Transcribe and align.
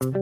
Bonjour 0.00 0.14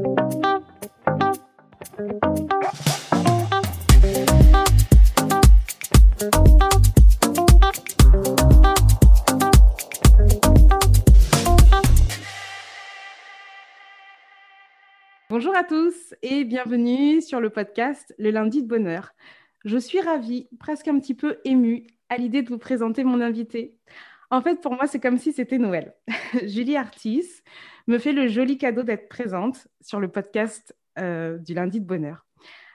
à 15.55 15.63
tous 15.69 16.15
et 16.23 16.45
bienvenue 16.45 17.21
sur 17.21 17.41
le 17.41 17.51
podcast 17.51 18.15
Le 18.19 18.31
lundi 18.31 18.63
de 18.63 18.69
bonheur. 18.69 19.13
Je 19.67 19.77
suis 19.77 20.01
ravie, 20.01 20.49
presque 20.59 20.89
un 20.89 20.99
petit 20.99 21.15
peu 21.15 21.37
émue 21.45 21.87
à 22.09 22.17
l'idée 22.17 22.41
de 22.41 22.49
vous 22.49 22.57
présenter 22.57 23.05
mon 23.05 23.21
invité. 23.21 23.77
En 24.31 24.41
fait, 24.41 24.63
pour 24.63 24.73
moi, 24.73 24.87
c'est 24.87 25.01
comme 25.01 25.19
si 25.19 25.35
c'était 25.35 25.59
Noël. 25.59 25.95
Julie 26.45 26.77
Artis 26.77 27.27
me 27.87 27.99
fait 27.99 28.13
le 28.13 28.29
joli 28.29 28.59
cadeau 28.59 28.83
d'être 28.83 29.09
présente 29.09 29.69
sur 29.81 30.01
le 30.01 30.09
podcast 30.09 30.77
euh, 30.99 31.39
du 31.39 31.55
lundi 31.55 31.81
de 31.81 31.87
bonheur. 31.87 32.27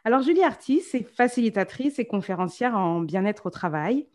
Alors, 0.04 0.22
Julie 0.22 0.44
Artis 0.44 0.84
est 0.94 1.04
facilitatrice 1.04 2.00
et 2.00 2.06
conférencière 2.06 2.76
en 2.76 3.02
bien-être 3.02 3.46
au 3.46 3.50
travail. 3.50 4.08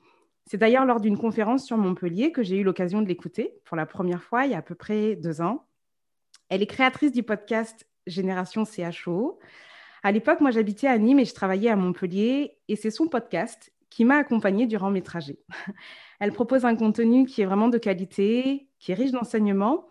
C'est 0.46 0.56
d'ailleurs 0.56 0.84
lors 0.84 1.00
d'une 1.00 1.18
conférence 1.18 1.64
sur 1.64 1.76
Montpellier 1.76 2.32
que 2.32 2.42
j'ai 2.42 2.56
eu 2.56 2.64
l'occasion 2.64 3.02
de 3.02 3.08
l'écouter 3.08 3.54
pour 3.64 3.76
la 3.76 3.86
première 3.86 4.22
fois 4.22 4.46
il 4.46 4.52
y 4.52 4.54
a 4.54 4.58
à 4.58 4.62
peu 4.62 4.74
près 4.74 5.16
deux 5.16 5.40
ans. 5.40 5.66
Elle 6.48 6.62
est 6.62 6.66
créatrice 6.66 7.12
du 7.12 7.22
podcast 7.22 7.86
Génération 8.06 8.64
CHO. 8.64 9.38
À 10.02 10.12
l'époque, 10.12 10.40
moi, 10.40 10.52
j'habitais 10.52 10.86
à 10.86 10.98
Nîmes 10.98 11.18
et 11.18 11.24
je 11.24 11.34
travaillais 11.34 11.70
à 11.70 11.76
Montpellier 11.76 12.58
et 12.68 12.76
c'est 12.76 12.92
son 12.92 13.08
podcast 13.08 13.72
qui 13.90 14.04
m'a 14.04 14.16
accompagnée 14.16 14.66
durant 14.66 14.90
mes 14.90 15.02
trajets. 15.02 15.38
Elle 16.20 16.32
propose 16.32 16.64
un 16.64 16.76
contenu 16.76 17.26
qui 17.26 17.42
est 17.42 17.46
vraiment 17.46 17.68
de 17.68 17.78
qualité, 17.78 18.68
qui 18.78 18.92
est 18.92 18.94
riche 18.94 19.10
d'enseignements. 19.10 19.86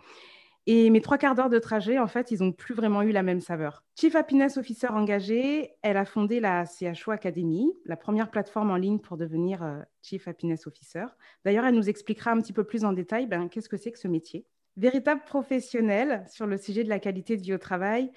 Et 0.67 0.89
mes 0.89 1.01
trois 1.01 1.19
quarts 1.19 1.35
d'heure 1.35 1.49
de 1.49 1.59
trajet, 1.59 1.99
en 1.99 2.07
fait, 2.07 2.31
ils 2.31 2.41
n'ont 2.41 2.51
plus 2.51 2.73
vraiment 2.73 3.03
eu 3.03 3.11
la 3.11 3.21
même 3.21 3.39
saveur. 3.39 3.83
Chief 3.99 4.15
Happiness 4.15 4.57
Officer 4.57 4.87
engagée, 4.87 5.73
elle 5.83 5.95
a 5.95 6.05
fondé 6.05 6.39
la 6.39 6.65
CHO 6.65 7.11
Academy, 7.11 7.71
la 7.85 7.95
première 7.95 8.31
plateforme 8.31 8.71
en 8.71 8.75
ligne 8.75 8.97
pour 8.97 9.15
devenir 9.15 9.61
euh, 9.61 9.79
Chief 10.01 10.27
Happiness 10.27 10.65
Officer. 10.65 11.05
D'ailleurs, 11.43 11.65
elle 11.65 11.75
nous 11.75 11.87
expliquera 11.87 12.31
un 12.31 12.41
petit 12.41 12.53
peu 12.53 12.63
plus 12.63 12.83
en 12.83 12.93
détail 12.93 13.27
ben, 13.27 13.47
qu'est-ce 13.47 13.69
que 13.69 13.77
c'est 13.77 13.91
que 13.91 13.99
ce 13.99 14.07
métier. 14.07 14.47
Véritable 14.75 15.21
professionnelle 15.23 16.25
sur 16.27 16.47
le 16.47 16.57
sujet 16.57 16.83
de 16.83 16.89
la 16.89 16.99
qualité 16.99 17.37
de 17.37 17.43
vie 17.43 17.53
au 17.53 17.59
travail, 17.59 18.11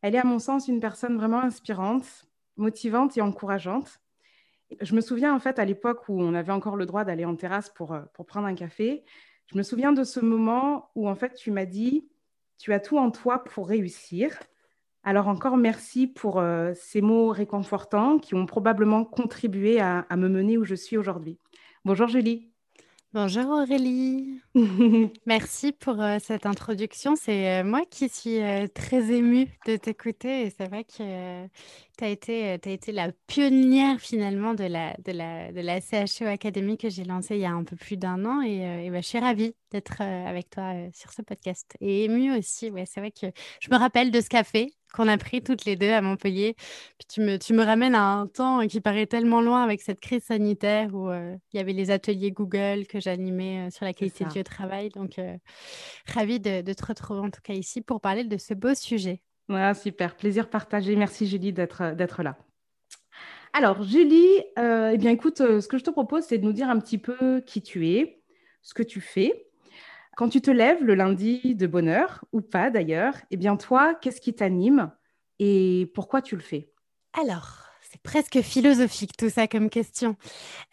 elle 0.00 0.14
est 0.14 0.18
à 0.18 0.24
mon 0.24 0.38
sens 0.38 0.68
une 0.68 0.78
personne 0.78 1.16
vraiment 1.16 1.40
inspirante, 1.40 2.26
motivante 2.56 3.18
et 3.18 3.22
encourageante. 3.22 4.00
Je 4.80 4.94
me 4.94 5.00
souviens 5.00 5.34
en 5.34 5.40
fait 5.40 5.58
à 5.58 5.64
l'époque 5.64 6.08
où 6.08 6.22
on 6.22 6.34
avait 6.34 6.52
encore 6.52 6.76
le 6.76 6.86
droit 6.86 7.04
d'aller 7.04 7.24
en 7.24 7.34
terrasse 7.34 7.70
pour, 7.70 7.92
euh, 7.92 8.02
pour 8.14 8.24
prendre 8.24 8.46
un 8.46 8.54
café. 8.54 9.04
Je 9.50 9.56
me 9.56 9.62
souviens 9.62 9.92
de 9.92 10.04
ce 10.04 10.20
moment 10.20 10.90
où 10.94 11.08
en 11.08 11.14
fait 11.14 11.34
tu 11.34 11.50
m'as 11.50 11.64
dit 11.64 12.06
tu 12.58 12.72
as 12.72 12.80
tout 12.80 12.98
en 12.98 13.10
toi 13.10 13.44
pour 13.44 13.68
réussir. 13.68 14.38
Alors 15.04 15.28
encore 15.28 15.56
merci 15.56 16.06
pour 16.06 16.38
euh, 16.38 16.72
ces 16.74 17.00
mots 17.00 17.28
réconfortants 17.28 18.18
qui 18.18 18.34
ont 18.34 18.46
probablement 18.46 19.04
contribué 19.04 19.80
à 19.80 20.04
me 20.16 20.28
mener 20.28 20.58
où 20.58 20.64
je 20.64 20.74
suis 20.74 20.96
aujourd'hui. 20.96 21.38
Bonjour 21.84 22.08
Julie. 22.08 22.47
Bonjour 23.14 23.48
Aurélie. 23.48 24.42
Merci 25.26 25.72
pour 25.72 25.98
euh, 26.02 26.18
cette 26.22 26.44
introduction. 26.44 27.16
C'est 27.16 27.60
euh, 27.60 27.64
moi 27.64 27.86
qui 27.90 28.10
suis 28.10 28.42
euh, 28.42 28.66
très 28.66 29.10
émue 29.10 29.48
de 29.66 29.76
t'écouter 29.76 30.42
et 30.42 30.50
c'est 30.50 30.68
vrai 30.68 30.84
que 30.84 31.46
tu 31.96 32.04
as 32.04 32.08
été, 32.08 32.52
été 32.52 32.92
la 32.92 33.10
pionnière 33.26 33.98
finalement 33.98 34.52
de 34.52 34.64
la, 34.64 34.94
de 35.06 35.12
la, 35.12 35.50
de 35.52 35.60
la 35.60 35.80
CHO 35.80 36.26
Academy 36.26 36.76
que 36.76 36.90
j'ai 36.90 37.04
lancée 37.04 37.36
il 37.36 37.40
y 37.40 37.46
a 37.46 37.50
un 37.50 37.64
peu 37.64 37.76
plus 37.76 37.96
d'un 37.96 38.26
an 38.26 38.42
et, 38.42 38.90
bah, 38.90 39.00
je 39.00 39.06
suis 39.06 39.18
ravie 39.18 39.54
d'être 39.70 40.02
avec 40.02 40.50
toi 40.50 40.74
sur 40.92 41.10
ce 41.10 41.22
podcast 41.22 41.78
et 41.80 42.04
émue 42.04 42.36
aussi. 42.36 42.70
Ouais, 42.70 42.84
c'est 42.84 43.00
vrai 43.00 43.10
que 43.10 43.26
je 43.60 43.70
me 43.70 43.78
rappelle 43.78 44.10
de 44.10 44.20
ce 44.20 44.28
café 44.28 44.77
qu'on 44.92 45.08
a 45.08 45.18
pris 45.18 45.42
toutes 45.42 45.64
les 45.64 45.76
deux 45.76 45.90
à 45.90 46.00
Montpellier. 46.00 46.54
Puis 46.98 47.06
tu 47.08 47.20
me, 47.20 47.38
tu 47.38 47.52
me 47.52 47.62
ramènes 47.62 47.94
à 47.94 48.02
un 48.02 48.26
temps 48.26 48.66
qui 48.66 48.80
paraît 48.80 49.06
tellement 49.06 49.40
loin 49.40 49.62
avec 49.62 49.80
cette 49.80 50.00
crise 50.00 50.24
sanitaire 50.24 50.94
où 50.94 51.10
euh, 51.10 51.36
il 51.52 51.56
y 51.56 51.60
avait 51.60 51.72
les 51.72 51.90
ateliers 51.90 52.30
Google 52.30 52.86
que 52.88 53.00
j'animais 53.00 53.66
euh, 53.66 53.70
sur 53.70 53.84
la 53.84 53.92
qualité 53.92 54.24
du 54.24 54.42
travail. 54.44 54.88
Donc, 54.90 55.18
euh, 55.18 55.36
ravie 56.06 56.40
de, 56.40 56.72
te 56.72 56.86
retrouver 56.86 57.20
en 57.20 57.30
tout 57.30 57.40
cas 57.42 57.54
ici 57.54 57.80
pour 57.80 58.00
parler 58.00 58.24
de 58.24 58.36
ce 58.36 58.54
beau 58.54 58.74
sujet. 58.74 59.22
Ouais, 59.48 59.74
super, 59.74 60.16
plaisir 60.16 60.50
partagé. 60.50 60.94
Merci 60.96 61.26
Julie 61.26 61.52
d'être, 61.52 61.94
d'être 61.94 62.22
là. 62.22 62.36
Alors, 63.54 63.82
Julie, 63.82 64.42
eh 64.58 64.98
bien, 64.98 65.10
écoute, 65.10 65.38
ce 65.38 65.66
que 65.66 65.78
je 65.78 65.84
te 65.84 65.90
propose, 65.90 66.24
c'est 66.24 66.36
de 66.36 66.44
nous 66.44 66.52
dire 66.52 66.68
un 66.68 66.78
petit 66.78 66.98
peu 66.98 67.40
qui 67.40 67.62
tu 67.62 67.88
es, 67.88 68.22
ce 68.60 68.74
que 68.74 68.82
tu 68.82 69.00
fais, 69.00 69.47
quand 70.18 70.28
tu 70.28 70.40
te 70.40 70.50
lèves 70.50 70.82
le 70.82 70.96
lundi 70.96 71.54
de 71.54 71.68
bonne 71.68 71.86
heure, 71.86 72.24
ou 72.32 72.40
pas 72.40 72.70
d'ailleurs, 72.70 73.14
eh 73.30 73.36
bien 73.36 73.56
toi, 73.56 73.94
qu'est-ce 73.94 74.20
qui 74.20 74.34
t'anime 74.34 74.90
et 75.38 75.92
pourquoi 75.94 76.22
tu 76.22 76.34
le 76.34 76.42
fais? 76.42 76.72
Alors, 77.12 77.68
c'est 77.88 78.02
presque 78.02 78.40
philosophique 78.40 79.16
tout 79.16 79.30
ça 79.30 79.46
comme 79.46 79.70
question. 79.70 80.16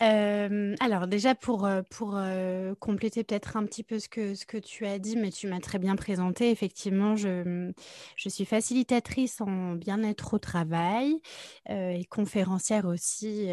Euh, 0.01 0.73
alors 0.79 1.05
déjà 1.05 1.35
pour, 1.35 1.67
euh, 1.67 1.83
euh, 2.01 2.73
compléter 2.79 3.23
peut-être 3.23 3.55
un 3.55 3.65
petit 3.65 3.83
peu 3.83 3.99
ce 3.99 4.09
que, 4.09 4.57
tu 4.57 4.87
as 4.87 4.97
dit, 4.97 5.15
mais 5.15 5.29
tu 5.29 5.45
m'as 5.45 5.59
très 5.59 5.77
bien 5.77 5.95
présenté, 5.95 6.49
effectivement, 6.49 7.15
je 7.15 7.71
suis 8.17 8.45
facilitatrice 8.45 9.41
en 9.41 9.75
bien-être 9.75 10.33
au 10.33 10.39
travail 10.39 11.21
et 11.69 12.03
conférencière 12.09 12.85
aussi 12.85 13.47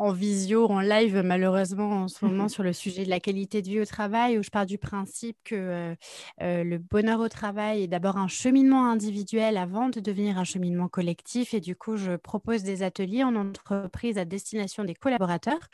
en 0.00 0.12
visio, 0.12 0.66
en 0.70 0.80
live, 0.80 1.20
malheureusement, 1.22 1.90
en 1.90 2.08
ce 2.08 2.24
moment, 2.24 2.48
sur 2.48 2.62
le 2.62 2.72
sujet 2.72 3.04
de 3.04 3.10
la 3.10 3.20
qualité 3.20 3.60
de 3.60 3.68
vie 3.68 3.80
au 3.80 3.84
travail, 3.84 4.38
où 4.38 4.42
je 4.42 4.48
pars 4.48 4.64
du 4.64 4.78
principe 4.78 5.36
que 5.44 5.54
euh, 5.54 5.94
euh, 6.40 6.64
le 6.64 6.78
bonheur 6.78 7.20
au 7.20 7.28
travail 7.28 7.82
est 7.82 7.86
d'abord 7.86 8.16
un 8.16 8.26
cheminement 8.26 8.90
individuel 8.90 9.58
avant 9.58 9.90
de 9.90 10.00
devenir 10.00 10.38
un 10.38 10.44
cheminement 10.44 10.88
collectif. 10.88 11.52
Et 11.52 11.60
du 11.60 11.76
coup, 11.76 11.98
je 11.98 12.16
propose 12.16 12.62
des 12.62 12.82
ateliers 12.82 13.24
en 13.24 13.36
entreprise 13.36 14.16
à 14.16 14.24
destination 14.24 14.84
des 14.84 14.94
collaborateurs 14.94 15.68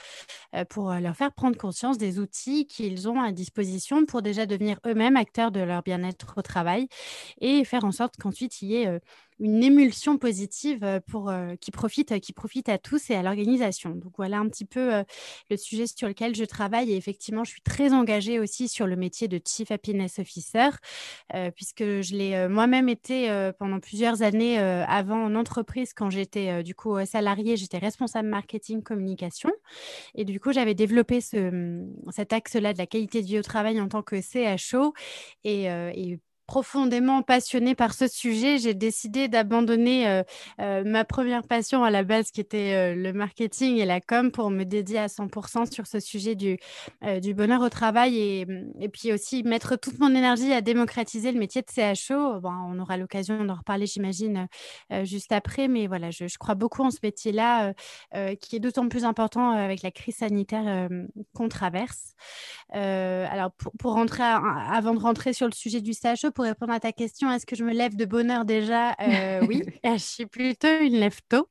euh, 0.56 0.64
pour 0.64 0.92
leur 0.94 1.14
faire 1.14 1.32
prendre 1.32 1.56
conscience 1.56 1.96
des 1.96 2.18
outils 2.18 2.66
qu'ils 2.66 3.08
ont 3.08 3.20
à 3.20 3.30
disposition 3.30 4.06
pour 4.06 4.22
déjà 4.22 4.44
devenir 4.44 4.80
eux-mêmes 4.86 5.16
acteurs 5.16 5.52
de 5.52 5.60
leur 5.60 5.84
bien-être 5.84 6.34
au 6.36 6.42
travail 6.42 6.88
et 7.40 7.64
faire 7.64 7.84
en 7.84 7.92
sorte 7.92 8.16
qu'ensuite 8.16 8.60
il 8.60 8.68
y 8.70 8.76
ait 8.76 9.00
une 9.38 9.62
émulsion 9.62 10.18
positive 10.18 11.00
pour, 11.06 11.32
qui, 11.60 11.70
profite, 11.70 12.18
qui 12.20 12.32
profite 12.32 12.68
à 12.68 12.78
tous 12.78 13.10
et 13.10 13.14
à 13.14 13.22
l'organisation. 13.22 13.90
Donc 13.90 14.12
voilà 14.16 14.38
un 14.38 14.48
petit 14.48 14.64
peu 14.64 15.04
le 15.50 15.56
sujet 15.56 15.86
sur 15.86 16.08
lequel 16.08 16.34
je 16.34 16.44
travaille. 16.44 16.92
Et 16.92 16.96
effectivement, 16.96 17.44
je 17.44 17.50
suis 17.50 17.62
très 17.62 17.92
engagée 17.92 18.38
aussi 18.38 18.68
sur 18.68 18.86
le 18.86 18.96
métier 18.96 19.28
de 19.28 19.40
Chief 19.46 19.70
Happiness 19.70 20.18
Officer, 20.18 20.68
puisque 21.54 21.82
je 21.82 22.16
l'ai 22.16 22.48
moi-même 22.48 22.88
été 22.88 23.28
pendant 23.58 23.80
plusieurs 23.80 24.22
années 24.22 24.58
avant 24.58 25.24
en 25.24 25.34
entreprise 25.34 25.92
quand 25.92 26.10
j'étais 26.10 26.62
du 26.62 26.74
coup 26.74 27.04
salariée, 27.04 27.56
j'étais 27.56 27.78
responsable 27.78 28.28
marketing 28.28 28.82
communication. 28.82 29.50
Et 30.14 30.24
du 30.24 30.40
coup, 30.40 30.52
j'avais 30.52 30.74
développé 30.74 31.20
ce, 31.20 31.50
mmh, 31.50 32.10
cet 32.10 32.32
axe-là 32.32 32.72
de 32.72 32.78
la 32.78 32.86
qualité 32.86 33.22
de 33.22 33.26
vie 33.26 33.38
au 33.38 33.42
travail 33.42 33.80
en 33.80 33.88
tant 33.88 34.02
que 34.02 34.20
CHO. 34.20 34.94
Et, 35.44 35.64
et 35.64 36.18
profondément 36.46 37.22
passionnée 37.22 37.74
par 37.74 37.92
ce 37.92 38.06
sujet, 38.06 38.58
j'ai 38.58 38.74
décidé 38.74 39.28
d'abandonner 39.28 40.08
euh, 40.08 40.22
euh, 40.60 40.84
ma 40.84 41.04
première 41.04 41.42
passion 41.42 41.82
à 41.82 41.90
la 41.90 42.04
base 42.04 42.30
qui 42.30 42.40
était 42.40 42.74
euh, 42.74 42.94
le 42.94 43.12
marketing 43.12 43.76
et 43.78 43.84
la 43.84 44.00
com 44.00 44.30
pour 44.30 44.50
me 44.50 44.64
dédier 44.64 44.98
à 44.98 45.06
100% 45.08 45.72
sur 45.72 45.86
ce 45.86 45.98
sujet 45.98 46.34
du, 46.34 46.58
du 47.20 47.34
bonheur 47.34 47.62
au 47.62 47.68
travail 47.68 48.18
et, 48.18 48.46
mm, 48.46 48.72
et, 48.80 48.88
puis 48.88 49.12
aussi 49.12 49.42
mettre 49.42 49.76
toute 49.76 49.98
mon 49.98 50.14
énergie 50.14 50.52
à 50.52 50.60
démocratiser 50.60 51.32
le 51.32 51.38
métier 51.38 51.62
de 51.62 51.68
CHO. 51.68 52.40
Bon, 52.40 52.52
on 52.68 52.78
aura 52.78 52.96
l'occasion 52.96 53.44
d'en 53.44 53.54
reparler, 53.54 53.86
j'imagine, 53.86 54.46
juste 55.02 55.32
après, 55.32 55.68
mais 55.68 55.86
voilà, 55.86 56.10
je, 56.10 56.26
crois 56.38 56.54
beaucoup 56.54 56.82
en 56.82 56.90
ce 56.90 56.98
métier-là 57.02 57.72
qui 58.40 58.56
est 58.56 58.60
d'autant 58.60 58.88
plus 58.88 59.04
important 59.04 59.50
avec 59.50 59.82
la 59.82 59.90
crise 59.90 60.16
sanitaire 60.16 60.88
qu'on 61.34 61.48
traverse. 61.48 62.14
alors, 62.72 63.50
pour, 63.52 63.72
pour 63.78 63.92
rentrer, 63.94 64.22
avant 64.22 64.94
de 64.94 65.00
rentrer 65.00 65.32
sur 65.32 65.46
le 65.46 65.52
sujet 65.52 65.80
du 65.80 65.92
CHO, 65.92 66.30
pour 66.36 66.44
répondre 66.44 66.72
à 66.74 66.80
ta 66.80 66.92
question, 66.92 67.32
est-ce 67.32 67.46
que 67.46 67.56
je 67.56 67.64
me 67.64 67.72
lève 67.72 67.96
de 67.96 68.04
bonne 68.04 68.30
heure 68.30 68.44
déjà? 68.44 68.94
Euh, 69.00 69.40
Oui, 69.48 69.62
je 69.82 69.96
suis 69.96 70.26
plutôt 70.26 70.68
une 70.82 70.96
lève 70.96 71.18
tôt. 71.30 71.48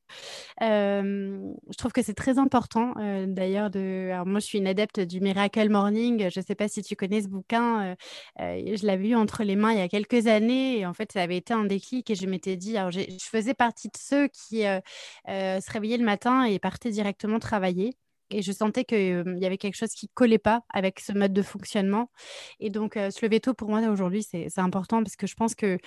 Euh, 0.62 1.52
je 1.68 1.76
trouve 1.76 1.90
que 1.90 2.02
c'est 2.02 2.14
très 2.14 2.38
important 2.38 2.94
euh, 2.98 3.26
d'ailleurs. 3.26 3.68
De... 3.68 4.10
Alors, 4.12 4.26
moi, 4.26 4.38
je 4.38 4.46
suis 4.46 4.58
une 4.58 4.68
adepte 4.68 5.00
du 5.00 5.20
Miracle 5.20 5.68
Morning. 5.70 6.30
Je 6.30 6.38
ne 6.38 6.44
sais 6.44 6.54
pas 6.54 6.68
si 6.68 6.82
tu 6.82 6.94
connais 6.94 7.20
ce 7.22 7.28
bouquin. 7.28 7.96
je 8.38 8.86
l'avais 8.86 9.08
eu 9.08 9.16
entre 9.16 9.42
les 9.42 9.56
mains 9.56 9.72
il 9.72 9.78
y 9.78 9.82
a 9.82 9.88
quelques 9.88 10.28
années 10.28 10.78
et 10.78 10.86
en 10.86 10.94
fait, 10.94 11.10
ça 11.10 11.22
avait 11.22 11.38
été 11.38 11.52
un 11.52 11.64
déclic 11.64 12.08
et 12.08 12.14
je 12.14 12.26
m'étais 12.26 12.56
dit, 12.56 12.78
alors 12.78 12.92
je 12.92 13.02
faisais 13.20 13.54
partie 13.54 13.88
de 13.88 13.96
ceux 13.98 14.28
qui 14.28 14.62
se 14.62 15.72
réveillaient 15.72 15.98
le 15.98 16.04
matin 16.04 16.44
et 16.44 16.60
partaient 16.60 16.90
directement 16.90 17.40
travailler. 17.40 17.96
Et 18.30 18.42
je 18.42 18.52
sentais 18.52 18.84
qu'il 18.84 19.38
y 19.38 19.46
avait 19.46 19.58
quelque 19.58 19.76
chose 19.76 19.90
qui 19.90 20.08
collait 20.08 20.38
pas 20.38 20.62
avec 20.72 21.00
ce 21.00 21.12
mode 21.12 21.32
de 21.32 21.42
fonctionnement. 21.42 22.10
Et 22.60 22.70
donc, 22.70 22.94
se 22.94 23.24
lever 23.24 23.40
tôt, 23.40 23.54
pour 23.54 23.68
moi, 23.68 23.80
aujourd'hui, 23.88 24.22
c'est 24.22 24.58
important 24.58 25.02
parce 25.02 25.16
que 25.16 25.26
je 25.26 25.34
pense 25.34 25.54
que 25.54 25.78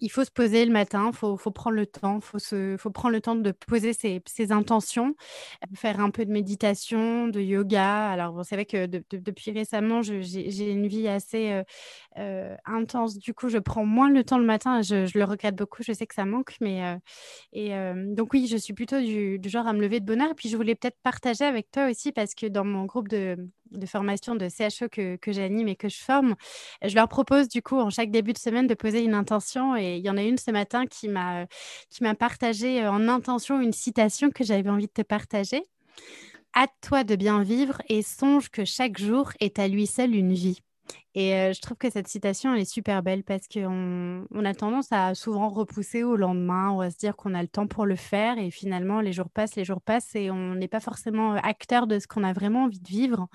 il 0.00 0.10
faut 0.10 0.24
se 0.24 0.30
poser 0.30 0.64
le 0.64 0.72
matin, 0.72 1.10
il 1.12 1.16
faut, 1.16 1.36
prendre 1.50 1.76
le 1.76 1.86
temps, 1.86 2.16
il 2.16 2.22
faut, 2.22 2.78
faut 2.78 2.90
prendre 2.90 3.12
le 3.12 3.20
temps 3.20 3.36
de 3.36 3.50
poser 3.52 3.92
ses, 3.92 4.22
intentions, 4.52 5.14
faire 5.74 6.00
un 6.00 6.10
peu 6.10 6.24
de 6.24 6.32
méditation, 6.32 7.28
de 7.28 7.40
yoga. 7.40 8.08
Alors, 8.08 8.44
c'est 8.44 8.56
vrai 8.56 8.64
que 8.64 8.86
depuis 8.86 9.50
récemment, 9.52 10.02
j'ai 10.02 10.70
une 10.70 10.86
vie 10.86 11.08
assez 11.08 11.52
euh, 11.52 11.62
euh, 12.18 12.56
intense. 12.64 13.18
Du 13.18 13.34
coup, 13.34 13.48
je 13.48 13.58
prends 13.58 13.84
moins 13.84 14.10
le 14.10 14.24
temps 14.24 14.38
le 14.38 14.44
matin. 14.44 14.82
Je, 14.82 15.06
je, 15.06 15.18
le 15.18 15.24
regrette 15.24 15.56
beaucoup. 15.56 15.82
Je 15.82 15.92
sais 15.92 16.06
que 16.06 16.14
ça 16.14 16.24
manque. 16.24 16.56
Mais, 16.60 16.84
euh, 16.84 16.96
et, 17.52 17.72
donc, 18.14 18.32
oui, 18.32 18.46
je 18.46 18.56
suis 18.56 18.74
plutôt 18.74 19.00
du, 19.00 19.40
genre 19.44 19.66
à 19.66 19.72
me 19.72 19.80
lever 19.80 20.00
de. 20.00 20.14
Et 20.14 20.34
puis, 20.34 20.48
je 20.48 20.56
voulais 20.56 20.74
peut-être 20.74 20.98
partager 21.02 21.44
avec 21.44 21.70
toi 21.70 21.90
aussi 21.90 22.12
parce 22.12 22.34
que 22.34 22.46
dans 22.46 22.64
mon 22.64 22.84
groupe 22.84 23.08
de, 23.08 23.36
de 23.78 23.86
formation 23.86 24.34
de 24.34 24.48
CHO 24.48 24.88
que, 24.88 25.16
que 25.16 25.32
j'anime 25.32 25.68
et 25.68 25.76
que 25.76 25.88
je 25.88 25.98
forme, 25.98 26.34
je 26.82 26.94
leur 26.94 27.08
propose 27.08 27.48
du 27.48 27.62
coup 27.62 27.78
en 27.78 27.90
chaque 27.90 28.10
début 28.10 28.32
de 28.32 28.38
semaine 28.38 28.66
de 28.66 28.74
poser 28.74 29.02
une 29.02 29.14
intention 29.14 29.76
et 29.76 29.96
il 29.96 30.04
y 30.04 30.10
en 30.10 30.16
a 30.16 30.22
une 30.22 30.38
ce 30.38 30.50
matin 30.50 30.86
qui 30.86 31.08
m'a 31.08 31.46
partagé 32.18 32.82
euh, 32.82 32.90
en 32.90 33.08
intention 33.08 33.60
une 33.60 33.72
citation 33.72 34.30
que 34.30 34.44
j'avais 34.44 34.70
envie 34.70 34.86
de 34.86 34.92
te 34.92 35.02
partager. 35.02 35.62
À 36.54 36.66
toi 36.82 37.02
de 37.02 37.16
bien 37.16 37.42
vivre 37.42 37.82
et 37.88 38.02
songe 38.02 38.48
que 38.48 38.64
chaque 38.64 38.98
jour 38.98 39.32
est 39.40 39.58
à 39.58 39.66
lui 39.66 39.86
seul 39.86 40.14
une 40.14 40.32
vie. 40.32 40.60
Et 41.16 41.52
je 41.54 41.60
trouve 41.60 41.76
que 41.76 41.90
cette 41.90 42.08
citation, 42.08 42.52
elle 42.54 42.60
est 42.62 42.64
super 42.64 43.02
belle 43.04 43.22
parce 43.22 43.46
qu'on 43.46 44.26
on 44.30 44.44
a 44.44 44.54
tendance 44.54 44.88
à 44.90 45.14
souvent 45.14 45.48
repousser 45.48 46.02
au 46.02 46.16
lendemain 46.16 46.72
ou 46.72 46.80
à 46.80 46.90
se 46.90 46.96
dire 46.96 47.14
qu'on 47.14 47.34
a 47.34 47.42
le 47.42 47.46
temps 47.48 47.68
pour 47.68 47.86
le 47.86 47.94
faire. 47.94 48.36
Et 48.38 48.50
finalement, 48.50 49.00
les 49.00 49.12
jours 49.12 49.30
passent, 49.30 49.54
les 49.54 49.64
jours 49.64 49.80
passent 49.80 50.16
et 50.16 50.30
on 50.32 50.54
n'est 50.56 50.66
pas 50.68 50.80
forcément 50.80 51.34
acteur 51.34 51.86
de 51.86 52.00
ce 52.00 52.08
qu'on 52.08 52.24
a 52.24 52.32
vraiment 52.32 52.64
envie 52.64 52.80
de 52.80 52.88
vivre. 52.88 53.28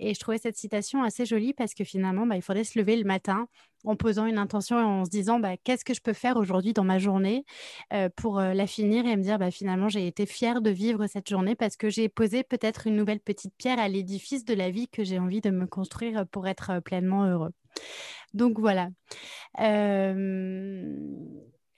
Et 0.00 0.14
je 0.14 0.20
trouvais 0.20 0.38
cette 0.38 0.56
citation 0.56 1.02
assez 1.04 1.24
jolie 1.24 1.54
parce 1.54 1.74
que 1.74 1.84
finalement, 1.84 2.26
bah, 2.26 2.36
il 2.36 2.42
faudrait 2.42 2.64
se 2.64 2.78
lever 2.78 2.96
le 2.96 3.04
matin 3.04 3.46
en 3.84 3.96
posant 3.96 4.26
une 4.26 4.36
intention 4.38 4.78
et 4.78 4.82
en 4.82 5.04
se 5.04 5.10
disant 5.10 5.40
bah, 5.40 5.56
qu'est-ce 5.62 5.84
que 5.84 5.94
je 5.94 6.02
peux 6.02 6.12
faire 6.12 6.36
aujourd'hui 6.36 6.74
dans 6.74 6.84
ma 6.84 6.98
journée 6.98 7.44
pour 8.16 8.40
la 8.40 8.66
finir 8.66 9.06
et 9.06 9.16
me 9.16 9.22
dire 9.22 9.38
bah, 9.38 9.50
finalement 9.50 9.88
j'ai 9.88 10.06
été 10.06 10.26
fière 10.26 10.60
de 10.60 10.70
vivre 10.70 11.06
cette 11.06 11.28
journée 11.28 11.54
parce 11.54 11.76
que 11.76 11.88
j'ai 11.88 12.08
posé 12.08 12.42
peut-être 12.42 12.86
une 12.86 12.96
nouvelle 12.96 13.20
petite 13.20 13.54
pierre 13.56 13.78
à 13.78 13.88
l'édifice 13.88 14.44
de 14.44 14.54
la 14.54 14.70
vie 14.70 14.88
que 14.88 15.04
j'ai 15.04 15.18
envie 15.18 15.40
de 15.40 15.50
me 15.50 15.66
construire 15.66 16.26
pour 16.26 16.46
être 16.46 16.80
pleinement 16.80 17.19
heureux. 17.26 17.52
Donc 18.34 18.58
voilà. 18.58 18.88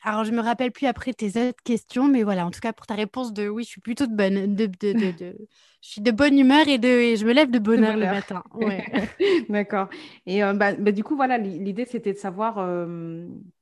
Alors, 0.04 0.24
je 0.24 0.32
me 0.32 0.40
rappelle 0.40 0.72
plus 0.72 0.86
après 0.86 1.12
tes 1.12 1.28
autres 1.40 1.62
questions, 1.62 2.08
mais 2.08 2.24
voilà, 2.24 2.44
en 2.44 2.50
tout 2.50 2.58
cas, 2.58 2.72
pour 2.72 2.86
ta 2.86 2.94
réponse 2.94 3.32
de 3.32 3.48
oui, 3.48 3.62
je 3.62 3.68
suis 3.68 3.80
plutôt 3.80 4.06
de 4.06 4.14
bonne, 4.14 4.56
de, 4.56 4.66
de, 4.66 4.92
de, 4.92 5.36
je 5.80 5.88
suis 5.88 6.00
de 6.00 6.10
bonne 6.10 6.36
humeur 6.36 6.66
et, 6.66 6.78
de, 6.78 7.14
je 7.14 7.24
me 7.24 7.32
lève 7.32 7.52
de 7.52 7.60
bonne 7.60 7.84
heure 7.84 7.96
le 7.96 8.06
matin. 8.06 8.42
D'accord. 9.48 9.88
Et 10.26 10.42
euh, 10.42 10.54
bah, 10.54 10.72
bah, 10.74 10.90
du 10.90 11.04
coup, 11.04 11.14
voilà, 11.14 11.38
l'idée, 11.38 11.84
c'était 11.84 12.12
de 12.12 12.18
savoir 12.18 12.54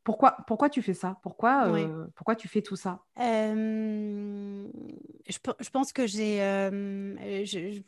pourquoi, 0.02 0.38
pourquoi 0.46 0.70
tu 0.70 0.80
fais 0.80 0.94
ça? 0.94 1.18
Pourquoi, 1.22 1.68
euh, 1.68 2.06
pourquoi 2.16 2.34
tu 2.36 2.48
fais 2.48 2.62
tout 2.62 2.76
ça? 2.76 3.00
Je, 3.18 4.64
je, 5.28 5.70
pense 5.70 5.92
que 5.92 6.06
j'ai... 6.06 6.38
Je, 7.44 7.82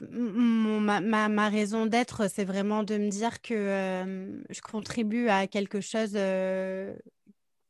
ma, 0.00 1.48
raison 1.48 1.86
d'être, 1.86 2.28
c'est 2.30 2.44
vraiment 2.44 2.82
de 2.82 2.96
me 2.96 3.08
dire 3.08 3.42
que 3.42 4.42
je 4.48 4.60
contribue 4.60 5.28
à 5.28 5.46
quelque 5.46 5.80
chose 5.80 6.16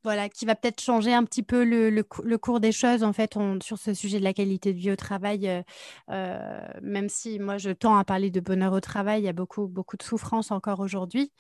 voilà, 0.03 0.29
qui 0.29 0.47
va 0.47 0.55
peut-être 0.55 0.81
changer 0.81 1.13
un 1.13 1.25
petit 1.25 1.43
peu 1.43 1.63
le, 1.63 1.91
le, 1.91 2.39
cours 2.39 2.61
des 2.61 2.73
choses, 2.73 3.03
en 3.03 3.13
fait, 3.13 3.37
sur 3.63 3.79
ce 3.79 3.93
sujet 3.93 4.19
de 4.19 4.25
la 4.25 4.33
qualité 4.33 4.73
de 4.73 4.79
vie 4.79 4.91
au 4.91 4.97
travail. 4.97 5.47
Euh, 5.49 5.63
euh, 6.11 6.61
même 6.83 7.09
si 7.09 7.39
moi, 7.39 7.59
je 7.59 7.71
tends 7.71 7.97
à 7.97 8.05
parler 8.05 8.31
de 8.31 8.41
bonheur 8.41 8.73
au 8.73 8.81
travail, 8.81 9.21
il 9.21 9.25
y 9.25 9.29
a 9.29 9.35
beaucoup, 9.35 9.67
beaucoup 9.67 9.97
de 9.99 10.03
souffrance 10.03 10.51
encore 10.51 10.81
aujourd'hui. 10.81 11.33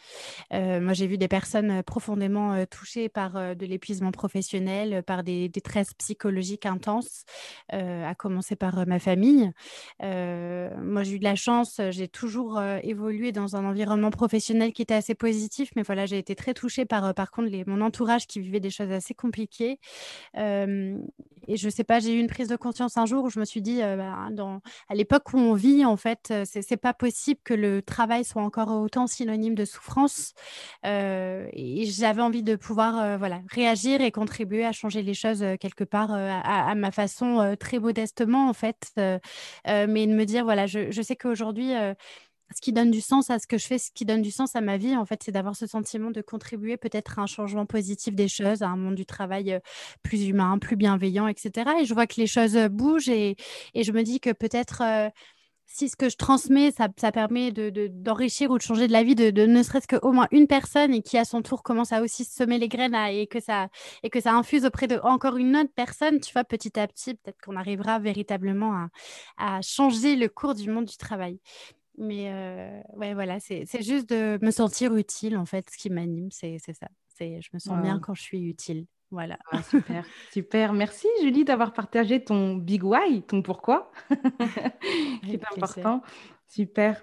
Euh, 0.52 0.80
moi, 0.80 0.92
j'ai 0.92 1.06
vu 1.06 1.16
des 1.16 1.28
personnes 1.28 1.82
profondément 1.82 2.64
touchées 2.66 3.08
par 3.08 3.32
de 3.32 3.66
l'épuisement 3.66 4.12
professionnel, 4.12 5.02
par 5.04 5.22
des 5.22 5.48
détresses 5.48 5.94
psychologiques 5.94 6.66
intenses, 6.66 7.24
à 7.70 8.14
commencer 8.14 8.56
par 8.56 8.86
ma 8.86 8.98
famille. 8.98 9.50
moi, 10.00 11.02
j'ai 11.02 11.14
eu 11.14 11.18
de 11.18 11.24
la 11.24 11.36
chance, 11.36 11.80
j'ai 11.90 12.08
toujours 12.08 12.60
évolué 12.82 13.32
dans 13.32 13.56
un 13.56 13.64
environnement 13.64 14.10
professionnel 14.10 14.72
qui 14.72 14.82
était 14.82 14.94
assez 14.94 15.14
positif, 15.14 15.70
mais 15.76 15.82
voilà, 15.82 16.06
j'ai 16.06 16.18
été 16.18 16.34
très 16.34 16.54
touchée 16.54 16.84
par, 16.84 17.14
par 17.14 17.30
contre, 17.30 17.50
mon 17.66 17.80
entourage 17.80 18.26
qui 18.26 18.40
des 18.58 18.70
choses 18.70 18.90
assez 18.90 19.14
compliquées. 19.14 19.78
et 20.36 21.56
je 21.56 21.68
sais 21.68 21.84
pas, 21.84 22.00
j'ai 22.00 22.14
eu 22.14 22.20
une 22.20 22.26
prise 22.26 22.48
de 22.48 22.56
conscience 22.56 22.96
un 22.96 23.06
jour 23.06 23.24
où 23.24 23.30
je 23.30 23.38
me 23.38 23.44
suis 23.44 23.62
dit, 23.62 23.80
bah, 23.80 24.28
dans, 24.32 24.60
à 24.88 24.94
l'époque 24.94 25.32
où 25.32 25.38
on 25.38 25.54
vit, 25.54 25.84
en 25.84 25.96
fait, 25.96 26.32
c'est 26.44 26.76
pas 26.76 26.94
possible 26.94 27.40
que 27.44 27.54
le 27.54 27.82
travail 27.82 28.24
soit 28.24 28.42
encore 28.42 28.68
autant 28.80 29.06
synonyme 29.06 29.54
de 29.54 29.64
souffrance. 29.64 30.32
et 30.84 31.84
j'avais 31.86 32.22
envie 32.22 32.42
de 32.42 32.56
pouvoir 32.56 33.18
voilà, 33.18 33.42
réagir 33.50 34.00
et 34.00 34.10
contribuer 34.10 34.64
à 34.64 34.72
changer 34.72 35.02
les 35.02 35.14
choses 35.14 35.44
quelque 35.60 35.84
part 35.84 36.12
à, 36.12 36.74
ma 36.74 36.90
façon, 36.90 37.54
très 37.60 37.78
modestement, 37.78 38.48
en 38.48 38.54
fait. 38.54 38.92
mais 38.96 40.06
de 40.06 40.14
me 40.14 40.24
dire, 40.24 40.44
voilà, 40.44 40.66
je, 40.66 40.90
je 40.90 41.02
sais 41.02 41.16
qu'aujourd'hui, 41.16 41.74
ce 42.54 42.60
qui 42.60 42.72
donne 42.72 42.90
du 42.90 43.00
sens 43.00 43.30
à 43.30 43.38
ce 43.38 43.46
que 43.46 43.58
je 43.58 43.66
fais, 43.66 43.78
ce 43.78 43.90
qui 43.92 44.04
donne 44.04 44.22
du 44.22 44.30
sens 44.30 44.56
à 44.56 44.60
ma 44.60 44.76
vie, 44.76 44.96
en 44.96 45.04
fait, 45.04 45.22
c'est 45.22 45.32
d'avoir 45.32 45.56
ce 45.56 45.66
sentiment 45.66 46.10
de 46.10 46.20
contribuer 46.20 46.76
peut-être 46.76 47.18
à 47.18 47.22
un 47.22 47.26
changement 47.26 47.66
positif 47.66 48.14
des 48.14 48.28
choses, 48.28 48.62
à 48.62 48.68
un 48.68 48.76
monde 48.76 48.96
du 48.96 49.06
travail 49.06 49.52
euh, 49.52 49.60
plus 50.02 50.26
humain, 50.26 50.58
plus 50.58 50.76
bienveillant, 50.76 51.28
etc. 51.28 51.70
Et 51.80 51.84
je 51.84 51.94
vois 51.94 52.06
que 52.06 52.20
les 52.20 52.26
choses 52.26 52.56
euh, 52.56 52.68
bougent 52.68 53.08
et, 53.08 53.36
je 53.74 53.92
me 53.92 54.02
dis 54.02 54.20
que 54.20 54.30
peut-être 54.30 54.82
euh, 54.82 55.08
si 55.66 55.88
ce 55.88 55.96
que 55.96 56.08
je 56.08 56.16
transmets, 56.16 56.72
ça, 56.72 56.88
permet 57.12 57.52
d'enrichir 57.52 58.50
ou 58.50 58.58
de 58.58 58.62
changer 58.62 58.88
de 58.88 58.92
la 58.92 59.04
vie 59.04 59.14
de, 59.14 59.46
ne 59.46 59.62
serait-ce 59.62 59.86
qu'au 59.86 60.12
moins 60.12 60.26
une 60.32 60.48
personne 60.48 60.92
et 60.92 61.02
qui 61.02 61.16
à 61.16 61.24
son 61.24 61.42
tour 61.42 61.62
commence 61.62 61.92
à 61.92 62.02
aussi 62.02 62.24
semer 62.24 62.58
les 62.58 62.68
graines 62.68 62.94
et, 62.94 63.28
que 63.28 63.40
ça, 63.40 63.68
et 64.02 64.10
que 64.10 64.20
ça 64.20 64.34
infuse 64.34 64.64
auprès 64.64 64.88
de 64.88 65.00
une 65.38 65.56
autre 65.56 65.70
personne, 65.74 66.18
tu 66.20 66.32
vois, 66.32 66.44
petit 66.44 66.78
à 66.78 66.88
petit, 66.88 67.14
peut-être 67.14 67.40
qu'on 67.40 67.56
arrivera 67.56 68.00
véritablement 68.00 68.88
à 69.38 69.60
changer 69.62 70.16
le 70.16 70.28
cours 70.28 70.54
du 70.54 70.68
monde 70.68 70.86
du 70.86 70.96
travail. 70.96 71.38
Mais 72.00 72.32
euh, 72.32 72.80
ouais, 72.96 73.12
voilà, 73.12 73.38
c'est 73.40 73.66
juste 73.82 74.08
de 74.08 74.38
me 74.40 74.50
sentir 74.50 74.96
utile, 74.96 75.36
en 75.36 75.44
fait, 75.44 75.68
ce 75.70 75.76
qui 75.76 75.90
m'anime, 75.90 76.30
c'est 76.30 76.58
ça. 76.58 76.88
Je 77.20 77.48
me 77.52 77.58
sens 77.58 77.82
bien 77.82 78.00
quand 78.00 78.14
je 78.14 78.22
suis 78.22 78.42
utile. 78.42 78.86
Voilà. 79.10 79.38
Ah, 79.50 79.62
super, 79.62 80.06
super. 80.32 80.72
Merci 80.72 81.08
Julie 81.20 81.44
d'avoir 81.44 81.72
partagé 81.72 82.24
ton 82.24 82.54
big 82.54 82.82
why, 82.84 83.22
ton 83.22 83.42
pourquoi, 83.42 83.90
qui 85.24 85.34
est 85.34 85.42
important. 85.56 86.00
Super. 86.48 87.02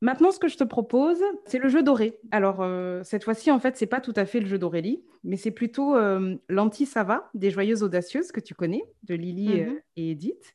Maintenant, 0.00 0.30
ce 0.30 0.38
que 0.38 0.46
je 0.46 0.56
te 0.56 0.62
propose, 0.62 1.20
c'est 1.46 1.58
le 1.58 1.68
jeu 1.68 1.82
doré. 1.82 2.18
Alors, 2.30 2.60
euh, 2.60 3.02
cette 3.02 3.24
fois-ci, 3.24 3.50
en 3.50 3.58
fait, 3.58 3.76
c'est 3.76 3.86
pas 3.86 4.00
tout 4.00 4.12
à 4.14 4.26
fait 4.26 4.38
le 4.38 4.46
jeu 4.46 4.56
d'Aurélie, 4.56 5.02
mais 5.24 5.36
c'est 5.36 5.50
plutôt 5.50 5.96
euh, 5.96 6.36
l'anti-sava 6.48 7.28
des 7.34 7.50
Joyeuses 7.50 7.82
Audacieuses 7.82 8.30
que 8.30 8.38
tu 8.38 8.54
connais, 8.54 8.84
de 9.02 9.16
Lily 9.16 9.62
mmh 9.62 9.80
et 9.96 10.10
Edith. 10.12 10.54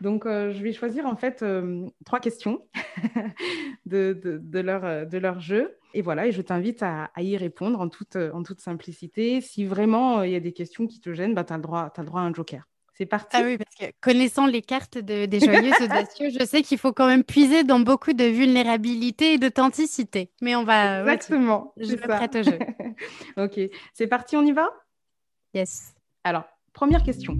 Donc, 0.00 0.24
euh, 0.24 0.52
je 0.52 0.62
vais 0.62 0.72
choisir 0.72 1.04
en 1.04 1.16
fait 1.16 1.44
trois 2.06 2.20
questions 2.20 2.66
de, 3.86 4.18
leur, 4.54 5.06
de 5.06 5.18
leur 5.18 5.40
jeu. 5.40 5.76
Et 5.92 6.00
voilà, 6.00 6.26
et 6.26 6.32
je 6.32 6.40
t'invite 6.40 6.82
à, 6.82 7.10
y 7.18 7.36
répondre 7.36 7.80
en 7.80 7.88
toute, 7.88 8.16
en 8.16 8.42
toute 8.42 8.60
simplicité. 8.60 9.42
Si 9.42 9.66
vraiment 9.66 10.22
il 10.22 10.32
y 10.32 10.36
a 10.36 10.40
des 10.40 10.52
questions 10.52 10.86
qui 10.86 11.00
te 11.00 11.12
gênent, 11.12 11.34
bah, 11.34 11.44
tu 11.44 11.52
as, 11.52 11.56
le 11.58 11.62
droit 11.62 11.92
à 11.92 12.24
un 12.24 12.32
joker. 12.32 12.66
C'est 12.98 13.06
parti. 13.06 13.36
Ah 13.38 13.42
oui, 13.44 13.56
parce 13.56 13.76
que 13.76 13.96
connaissant 14.00 14.46
les 14.46 14.60
cartes 14.60 14.98
des 14.98 15.38
joyeux 15.38 15.70
audacieux, 15.80 16.30
je 16.36 16.44
sais 16.44 16.62
qu'il 16.62 16.78
faut 16.78 16.92
quand 16.92 17.06
même 17.06 17.22
puiser 17.22 17.62
dans 17.62 17.78
beaucoup 17.78 18.12
de 18.12 18.24
vulnérabilité 18.24 19.34
et 19.34 19.38
d'authenticité. 19.38 20.32
Mais 20.42 20.56
on 20.56 20.64
va. 20.64 21.02
Exactement. 21.02 21.72
je 21.76 21.92
me 21.92 21.96
prête 21.96 22.34
au 22.34 22.42
jeu. 22.42 22.58
ok, 23.36 23.60
c'est 23.94 24.08
parti, 24.08 24.36
on 24.36 24.42
y 24.42 24.50
va? 24.50 24.68
Yes. 25.54 25.94
Alors, 26.24 26.42
première 26.72 27.04
question. 27.04 27.38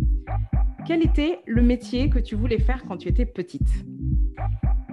Quel 0.87 1.05
était 1.05 1.41
le 1.45 1.62
métier 1.62 2.09
que 2.09 2.21
tu 2.21 2.37
voulais 2.37 2.61
faire 2.61 2.85
quand 2.87 2.97
tu 2.97 3.09
étais 3.09 3.27
petite? 3.27 3.69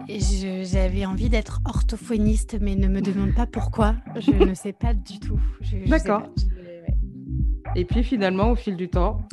J'avais 0.07 1.05
envie 1.05 1.29
d'être 1.29 1.61
orthophoniste, 1.65 2.57
mais 2.59 2.75
ne 2.75 2.87
me 2.87 3.01
demande 3.01 3.35
pas 3.35 3.45
pourquoi. 3.45 3.97
Je 4.15 4.31
ne 4.31 4.55
sais 4.55 4.73
pas 4.73 4.95
du 4.95 5.19
tout. 5.19 5.39
D'accord. 5.85 6.23
Et 7.75 7.85
puis 7.85 8.03
finalement, 8.03 8.49
au 8.49 8.55
fil 8.55 8.75
du 8.75 8.89
temps 8.89 9.27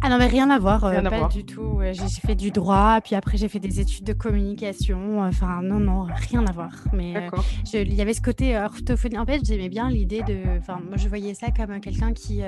ah 0.00 0.08
non, 0.08 0.18
mais 0.18 0.26
rien 0.26 0.48
à 0.50 0.58
voir, 0.58 0.84
euh, 0.84 1.02
pas 1.02 1.28
du 1.28 1.44
tout. 1.44 1.80
J'ai 1.92 2.08
fait 2.08 2.34
du 2.34 2.50
droit, 2.50 3.00
puis 3.02 3.14
après 3.14 3.36
j'ai 3.36 3.48
fait 3.48 3.58
des 3.58 3.80
études 3.80 4.04
de 4.04 4.12
communication. 4.12 5.20
Enfin, 5.20 5.60
non, 5.62 5.80
non, 5.80 6.06
rien 6.30 6.46
à 6.46 6.52
voir. 6.52 6.70
Mais 6.92 7.16
euh, 7.16 7.30
il 7.72 7.94
y 7.94 8.00
avait 8.00 8.14
ce 8.14 8.22
côté 8.22 8.56
euh, 8.56 8.66
orthophonie. 8.66 9.18
En 9.18 9.26
fait, 9.26 9.44
j'aimais 9.44 9.68
bien 9.68 9.90
l'idée 9.90 10.22
de. 10.22 10.58
Enfin, 10.58 10.80
moi, 10.86 10.96
je 10.96 11.08
voyais 11.08 11.34
ça 11.34 11.48
comme 11.50 11.80
quelqu'un 11.80 12.12
qui 12.12 12.40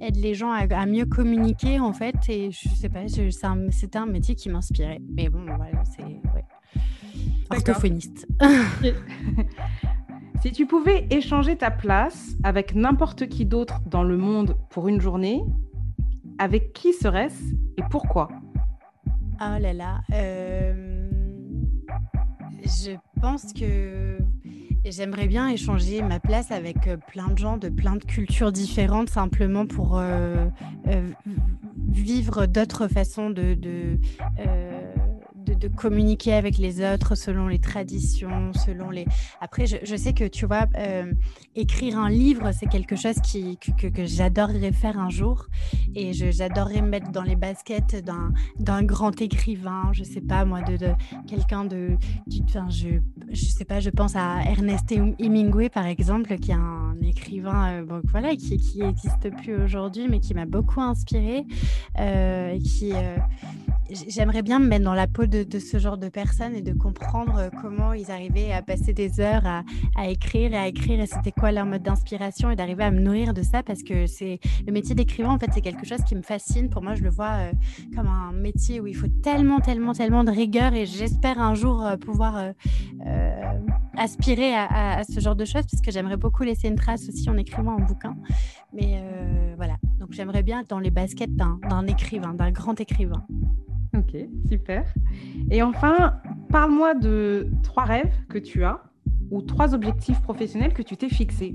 aide 0.00 0.16
les 0.16 0.34
gens 0.34 0.50
à, 0.50 0.86
mieux 0.86 1.06
communiquer, 1.06 1.78
en 1.78 1.92
fait. 1.92 2.16
Et 2.28 2.50
je 2.50 2.68
sais 2.70 2.88
pas, 2.88 3.06
c'était 3.08 3.98
un, 3.98 4.06
métier 4.06 4.34
qui 4.34 4.48
m'inspirait. 4.48 5.00
Mais 5.16 5.28
bon, 5.28 5.44
voilà, 5.44 5.84
c'est. 5.84 6.02
Ouais. 6.02 6.44
Orthophoniste. 7.50 8.26
si 10.42 10.52
tu 10.52 10.66
pouvais 10.66 11.06
échanger 11.10 11.56
ta 11.56 11.70
place 11.70 12.34
avec 12.42 12.74
n'importe 12.74 13.28
qui 13.28 13.46
d'autre 13.46 13.80
dans 13.86 14.02
le 14.02 14.16
monde 14.16 14.56
pour 14.70 14.88
une 14.88 15.00
journée, 15.00 15.42
avec 16.38 16.72
qui 16.72 16.92
serait-ce 16.92 17.54
et 17.76 17.82
pourquoi? 17.90 18.28
Oh 19.40 19.58
là 19.60 19.72
là. 19.72 20.00
Euh, 20.12 21.08
je 22.64 22.92
pense 23.20 23.52
que 23.52 24.18
J'aimerais 24.88 25.26
bien 25.26 25.48
échanger 25.48 26.00
ma 26.00 26.20
place 26.20 26.52
avec 26.52 26.76
plein 27.08 27.26
de 27.30 27.38
gens 27.38 27.56
de 27.56 27.68
plein 27.68 27.96
de 27.96 28.04
cultures 28.04 28.52
différentes, 28.52 29.10
simplement 29.10 29.66
pour 29.66 30.00
vivre 31.88 32.46
d'autres 32.46 32.86
façons 32.86 33.30
de 33.30 33.98
de, 35.58 35.68
communiquer 35.68 36.34
avec 36.34 36.58
les 36.58 36.82
autres 36.82 37.14
selon 37.14 37.48
les 37.48 37.58
traditions, 37.58 38.52
selon 38.52 38.90
les. 38.90 39.06
Après, 39.40 39.66
je, 39.66 39.96
sais 39.96 40.12
que 40.12 40.24
tu 40.24 40.46
vois, 40.46 40.66
euh, 40.76 41.12
écrire 41.54 41.98
un 41.98 42.08
livre, 42.08 42.50
c'est 42.52 42.66
quelque 42.66 42.96
chose 42.96 43.16
qui, 43.22 43.58
que, 43.58 44.06
j'adorerais 44.06 44.72
faire 44.72 44.98
un 44.98 45.10
jour. 45.10 45.46
Et 45.94 46.12
j'adorerais 46.12 46.82
me 46.82 46.88
mettre 46.88 47.10
dans 47.10 47.22
les 47.22 47.36
baskets 47.36 48.04
d'un 48.58 48.82
grand 48.82 49.20
écrivain, 49.20 49.90
je 49.92 50.04
sais 50.04 50.20
pas 50.20 50.44
moi, 50.44 50.62
de, 50.62 50.90
quelqu'un 51.26 51.64
de. 51.64 51.96
enfin, 52.44 52.68
je, 52.70 53.00
je 53.30 53.44
sais 53.44 53.64
pas, 53.64 53.80
je 53.80 53.90
pense 53.90 54.16
à 54.16 54.42
Ernest 54.44 54.92
Hemingway 54.92 55.68
par 55.68 55.86
exemple, 55.86 56.36
qui 56.38 56.50
est 56.50 56.54
un 56.54 56.96
écrivain 57.02 57.82
euh, 57.82 58.00
voilà, 58.10 58.36
qui 58.36 58.58
n'existe 58.78 59.30
plus 59.42 59.62
aujourd'hui, 59.62 60.08
mais 60.08 60.20
qui 60.20 60.34
m'a 60.34 60.46
beaucoup 60.46 60.80
inspiré. 60.80 61.44
Euh, 61.98 62.58
qui 62.58 62.92
j'aimerais 63.90 64.42
bien 64.42 64.58
me 64.58 64.66
mettre 64.66 64.84
dans 64.84 64.94
la 64.94 65.06
peau 65.06 65.26
de, 65.26 65.46
ce 65.58 65.78
genre 65.78 65.98
de 65.98 66.08
personnes 66.08 66.54
et 66.54 66.62
de 66.62 66.72
comprendre 66.72 67.38
euh, 67.38 67.48
comment 67.62 67.92
ils 67.92 68.10
arrivaient 68.10 68.52
à 68.52 68.62
passer 68.62 68.92
des 68.92 69.20
heures 69.20 69.46
à, 69.46 70.08
écrire 70.08 70.52
et 70.52 70.56
à 70.56 70.66
écrire. 70.66 71.00
Et 71.00 71.06
c'était 71.06 71.32
quoi 71.32 71.52
leur 71.52 71.66
mode 71.66 71.82
d'inspiration 71.82 72.50
et 72.50 72.56
d'arriver 72.56 72.84
à 72.84 72.90
me 72.90 73.00
nourrir 73.00 73.34
de 73.34 73.42
ça? 73.42 73.62
Parce 73.62 73.82
que 73.82 74.06
c'est 74.06 74.40
le 74.66 74.72
métier 74.72 74.94
d'écrivain 74.94 75.30
en 75.30 75.38
fait 75.38 75.50
c'est 75.52 75.60
quelque 75.60 75.86
chose 75.86 76.02
qui 76.06 76.14
me 76.14 76.22
fascine. 76.22 76.68
Pour 76.68 76.82
moi 76.82 76.94
je 76.94 77.02
le 77.02 77.10
vois 77.10 77.32
euh, 77.32 77.52
comme 77.94 78.06
un 78.06 78.32
métier 78.32 78.80
où 78.80 78.86
il 78.86 78.94
faut 78.94 79.08
tellement 79.22 79.60
tellement 79.60 79.92
tellement 79.92 80.24
de 80.24 80.30
rigueur 80.30 80.74
et 80.74 80.86
j'espère 80.86 81.40
un 81.40 81.54
jour 81.54 81.84
euh, 81.84 81.96
pouvoir 81.96 82.52
aspirer 83.96 84.54
à, 84.54 85.02
ce 85.04 85.20
genre 85.20 85.36
de 85.36 85.44
choses 85.44 85.64
parce 85.70 85.82
que 85.82 85.90
j'aimerais 85.90 86.16
beaucoup 86.16 86.42
laisser 86.42 86.68
une 86.68 86.76
trace 86.76 87.08
aussi 87.08 87.28
en 87.30 87.36
écrivant 87.36 87.76
un 87.78 87.84
bouquin. 87.84 88.16
Mais 88.72 89.02
voilà. 89.56 89.76
Donc 89.98 90.12
j'aimerais 90.12 90.42
bien 90.42 90.60
être 90.60 90.68
dans 90.68 90.78
les 90.78 90.90
baskets 90.90 91.34
d'un 91.34 91.86
écrivain 91.86 92.34
d'un 92.34 92.50
grand 92.50 92.78
écrivain 92.80 93.26
Ok, 93.96 94.16
super. 94.48 94.84
Et 95.50 95.62
enfin, 95.62 96.20
parle-moi 96.50 96.94
de 96.94 97.48
trois 97.62 97.84
rêves 97.84 98.12
que 98.28 98.38
tu 98.38 98.64
as 98.64 98.82
ou 99.30 99.42
trois 99.42 99.74
objectifs 99.74 100.20
professionnels 100.20 100.72
que 100.72 100.82
tu 100.82 100.96
t'es 100.96 101.08
fixés. 101.08 101.54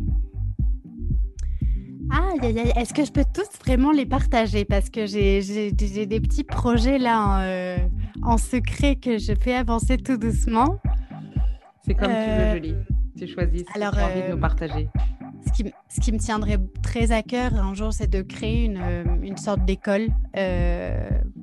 Ah, 2.13 2.31
est-ce 2.75 2.93
que 2.93 3.05
je 3.05 3.11
peux 3.11 3.23
tous 3.33 3.47
vraiment 3.63 3.91
les 3.91 4.05
partager? 4.05 4.65
Parce 4.65 4.89
que 4.89 5.05
j'ai 5.05 5.71
des 5.71 6.19
petits 6.19 6.43
projets 6.43 6.97
là 6.97 7.43
euh, 7.43 7.77
en, 8.21 8.37
secret 8.37 8.97
que 8.97 9.17
je 9.17 9.33
fais 9.33 9.53
avancer 9.53 9.97
tout 9.97 10.17
doucement. 10.17 10.79
C'est 11.85 11.93
comme 11.93 12.09
tu 12.09 12.13
veux, 12.13 12.19
euh, 12.19 12.53
Julie. 12.55 12.75
Tu 13.17 13.27
choisis 13.27 13.61
si 13.61 13.65
Alors, 13.75 13.93
tu 13.93 13.99
as 13.99 14.07
envie 14.07 14.21
de 14.23 14.27
nous 14.27 14.37
euh, 14.37 14.41
partager. 14.41 14.89
Ce 15.45 15.51
qui, 15.53 15.71
ce 15.89 16.01
qui, 16.01 16.11
me 16.11 16.17
tiendrait 16.17 16.59
très 16.83 17.11
à 17.11 17.23
cœur 17.23 17.55
un 17.55 17.73
jour, 17.73 17.93
c'est 17.93 18.09
de 18.09 18.21
créer 18.21 18.65
une, 18.65 18.81
une 19.23 19.37
sorte 19.37 19.63
d'école 19.65 20.09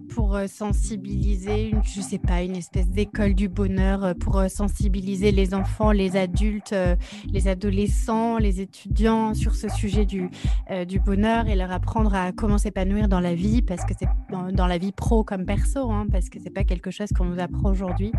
pour 0.09 0.35
euh, 0.35 0.47
sensibiliser, 0.47 1.71
une, 1.71 1.83
je 1.85 2.01
sais 2.01 2.19
pas, 2.19 2.43
une 2.43 2.57
espèce 2.57 2.89
d'école 2.89 3.35
du 3.35 3.49
bonheur 3.49 4.05
euh, 4.05 4.15
pour 4.15 4.39
euh, 4.39 4.49
sensibiliser 4.49 5.31
les 5.33 5.55
enfants, 5.55 5.93
les 5.93 6.17
adultes, 6.17 6.75
les 7.33 7.49
adolescents, 7.49 8.39
les 8.39 8.61
étudiants 8.61 9.35
sur 9.35 9.55
ce 9.55 9.69
sujet 9.69 10.05
du, 10.05 10.31
du 10.87 11.01
bonheur 11.01 11.49
et 11.49 11.55
leur 11.55 11.71
apprendre 11.71 12.15
à 12.15 12.33
comment 12.33 12.59
s'épanouir 12.59 13.09
dans 13.09 13.21
la 13.21 13.35
vie, 13.35 13.63
parce 13.63 13.85
que 13.85 13.95
c'est 13.99 14.09
dans, 14.31 14.67
la 14.67 14.79
vie 14.79 14.93
pro 14.93 15.25
comme 15.25 15.45
perso, 15.45 15.91
hein, 15.91 16.07
parce 16.11 16.29
que 16.29 16.39
c'est 16.43 16.51
pas 16.51 16.65
quelque 16.65 16.91
chose 16.91 17.09
qu'on 17.17 17.25
nous 17.25 17.41
apprend 17.41 17.71
aujourd'hui, 17.71 18.13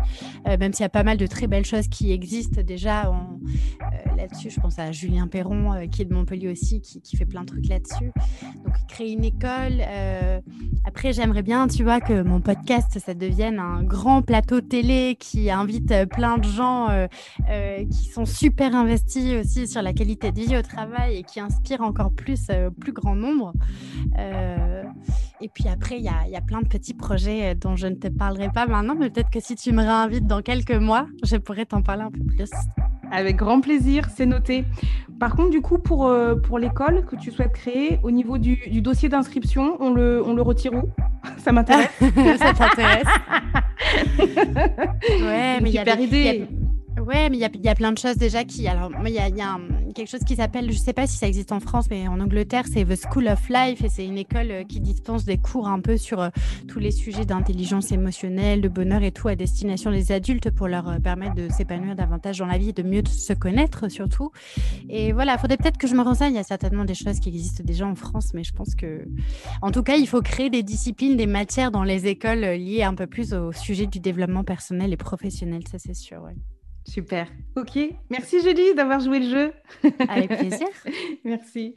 même 0.46 0.72
s'il 0.72 0.82
y 0.82 0.86
a 0.86 0.90
pas 0.90 1.02
mal 1.02 1.16
de 1.16 1.26
très 1.26 1.46
belles 1.46 1.64
choses 1.64 1.88
qui 1.88 2.12
existent 2.12 2.62
déjà 2.62 3.12
là-dessus. 4.16 4.50
Je 4.50 4.60
pense 4.60 4.78
à 4.78 4.92
Julien 4.92 5.26
Perron, 5.26 5.88
qui 5.90 6.02
est 6.02 6.06
de 6.06 6.14
Montpellier 6.14 6.48
aussi, 6.48 6.80
qui, 6.80 7.00
qui 7.00 7.16
fait 7.16 7.26
plein 7.26 7.42
de 7.42 7.46
trucs 7.46 7.68
là-dessus. 7.68 8.12
Donc 8.64 8.74
créer 8.88 9.12
une 9.12 9.24
école. 9.24 9.82
après, 10.84 11.12
j'aimerais 11.12 11.42
bien, 11.42 11.66
tu 11.68 11.79
vois, 11.82 12.00
que 12.00 12.22
mon 12.22 12.40
podcast, 12.40 12.98
ça 12.98 13.14
devienne 13.14 13.58
un 13.58 13.82
grand 13.82 14.22
plateau 14.22 14.60
télé 14.60 15.16
qui 15.18 15.50
invite 15.50 15.90
euh, 15.92 16.06
plein 16.06 16.38
de 16.38 16.44
gens 16.44 16.88
euh, 16.90 17.06
euh, 17.50 17.84
qui 17.86 18.08
sont 18.08 18.24
super 18.24 18.74
investis 18.74 19.40
aussi 19.40 19.66
sur 19.66 19.82
la 19.82 19.92
qualité 19.92 20.32
de 20.32 20.40
vie 20.40 20.56
au 20.56 20.62
travail 20.62 21.18
et 21.18 21.22
qui 21.22 21.40
inspirent 21.40 21.82
encore 21.82 22.12
plus 22.12 22.50
au 22.50 22.70
plus 22.70 22.92
grand 22.92 23.14
nombre. 23.14 23.52
et 25.40 25.48
puis 25.48 25.68
après, 25.68 25.98
il 25.98 26.04
y 26.04 26.36
a, 26.36 26.40
plein 26.40 26.60
de 26.60 26.68
petits 26.68 26.94
projets 26.94 27.54
dont 27.54 27.76
je 27.76 27.86
ne 27.86 27.94
te 27.94 28.08
parlerai 28.08 28.50
pas 28.50 28.66
maintenant, 28.66 28.94
mais 28.98 29.10
peut-être 29.10 29.30
que 29.30 29.40
si 29.40 29.54
tu 29.54 29.72
me 29.72 29.82
réinvites 29.82 30.26
dans 30.26 30.42
quelques 30.42 30.72
mois, 30.72 31.06
je 31.22 31.36
pourrais 31.36 31.66
t'en 31.66 31.82
parler 31.82 32.02
un 32.02 32.10
peu 32.10 32.24
plus. 32.24 32.50
Avec 33.10 33.36
grand 33.36 33.60
plaisir, 33.60 34.08
c'est 34.14 34.26
noté. 34.26 34.64
Par 35.18 35.36
contre, 35.36 35.50
du 35.50 35.60
coup, 35.60 35.78
pour, 35.78 36.06
euh, 36.06 36.34
pour 36.34 36.58
l'école 36.58 37.04
que 37.04 37.16
tu 37.16 37.30
souhaites 37.30 37.52
créer, 37.52 37.98
au 38.02 38.10
niveau 38.10 38.38
du, 38.38 38.56
du 38.70 38.80
dossier 38.80 39.08
d'inscription, 39.08 39.76
on 39.80 39.90
le, 39.90 40.22
on 40.24 40.34
le 40.34 40.42
retire 40.42 40.72
où? 40.72 40.88
Ça 41.38 41.52
m'intéresse. 41.52 41.90
Ça 42.38 42.54
t'intéresse 42.54 43.04
Ouais, 45.20 45.60
mais 45.60 45.70
il 45.70 45.74
y 45.74 45.78
a, 45.78 46.00
idée. 46.00 46.48
Ouais, 46.98 47.30
mais 47.30 47.38
il 47.38 47.40
y, 47.40 47.64
y, 47.64 47.68
a 47.68 47.74
plein 47.74 47.92
de 47.92 47.98
choses 47.98 48.16
déjà 48.16 48.44
qui. 48.44 48.66
Alors, 48.68 48.90
il 49.06 49.12
y 49.12 49.18
a, 49.18 49.30
quelque 49.94 50.08
chose 50.08 50.24
qui 50.24 50.36
s'appelle, 50.36 50.70
je 50.70 50.78
ne 50.78 50.82
sais 50.82 50.92
pas 50.92 51.06
si 51.06 51.16
ça 51.16 51.26
existe 51.26 51.52
en 51.52 51.60
France, 51.60 51.86
mais 51.90 52.08
en 52.08 52.20
Angleterre, 52.20 52.64
c'est 52.70 52.84
The 52.84 52.96
School 52.96 53.28
of 53.28 53.48
Life 53.48 53.82
et 53.84 53.88
c'est 53.88 54.04
une 54.04 54.18
école 54.18 54.50
euh, 54.50 54.64
qui 54.64 54.80
dispense 54.80 55.24
des 55.24 55.38
cours 55.38 55.68
un 55.68 55.80
peu 55.80 55.96
sur 55.96 56.20
euh, 56.20 56.28
tous 56.68 56.78
les 56.78 56.90
sujets 56.90 57.24
d'intelligence 57.24 57.92
émotionnelle, 57.92 58.60
de 58.60 58.68
bonheur 58.68 59.02
et 59.02 59.12
tout 59.12 59.28
à 59.28 59.36
destination 59.36 59.90
des 59.90 60.12
adultes 60.12 60.50
pour 60.50 60.68
leur 60.68 60.88
euh, 60.88 60.98
permettre 60.98 61.34
de 61.34 61.48
s'épanouir 61.48 61.96
davantage 61.96 62.38
dans 62.38 62.46
la 62.46 62.58
vie 62.58 62.70
et 62.70 62.72
de 62.72 62.82
mieux 62.82 63.02
se 63.06 63.32
connaître 63.32 63.90
surtout. 63.90 64.30
Et 64.88 65.12
voilà, 65.12 65.34
il 65.34 65.38
faudrait 65.38 65.56
peut-être 65.56 65.78
que 65.78 65.86
je 65.86 65.94
me 65.94 66.02
renseigne. 66.02 66.34
Il 66.34 66.36
y 66.36 66.40
a 66.40 66.44
certainement 66.44 66.84
des 66.84 66.94
choses 66.94 67.18
qui 67.20 67.28
existent 67.28 67.64
déjà 67.64 67.86
en 67.86 67.94
France, 67.94 68.32
mais 68.34 68.44
je 68.44 68.52
pense 68.52 68.74
que, 68.74 69.06
en 69.62 69.70
tout 69.70 69.82
cas, 69.82 69.96
il 69.96 70.06
faut 70.06 70.22
créer 70.22 70.50
des 70.50 70.62
disciplines, 70.62 71.16
des 71.16 71.26
matières 71.26 71.70
dans 71.70 71.84
les 71.84 72.06
écoles 72.06 72.40
liées 72.40 72.82
un 72.82 72.94
peu 72.94 73.06
plus 73.06 73.32
au 73.32 73.52
sujet 73.52 73.86
du 73.86 74.00
développement 74.00 74.44
personnel 74.44 74.92
et 74.92 74.96
professionnel, 74.96 75.62
ça 75.70 75.78
c'est 75.78 75.94
sûr. 75.94 76.22
Ouais. 76.22 76.36
Super. 76.90 77.28
Ok. 77.54 77.78
Merci 78.10 78.40
Julie 78.42 78.74
d'avoir 78.74 78.98
joué 78.98 79.20
le 79.20 79.30
jeu. 79.30 79.52
Avec 80.08 80.36
plaisir. 80.36 80.66
Merci. 81.24 81.76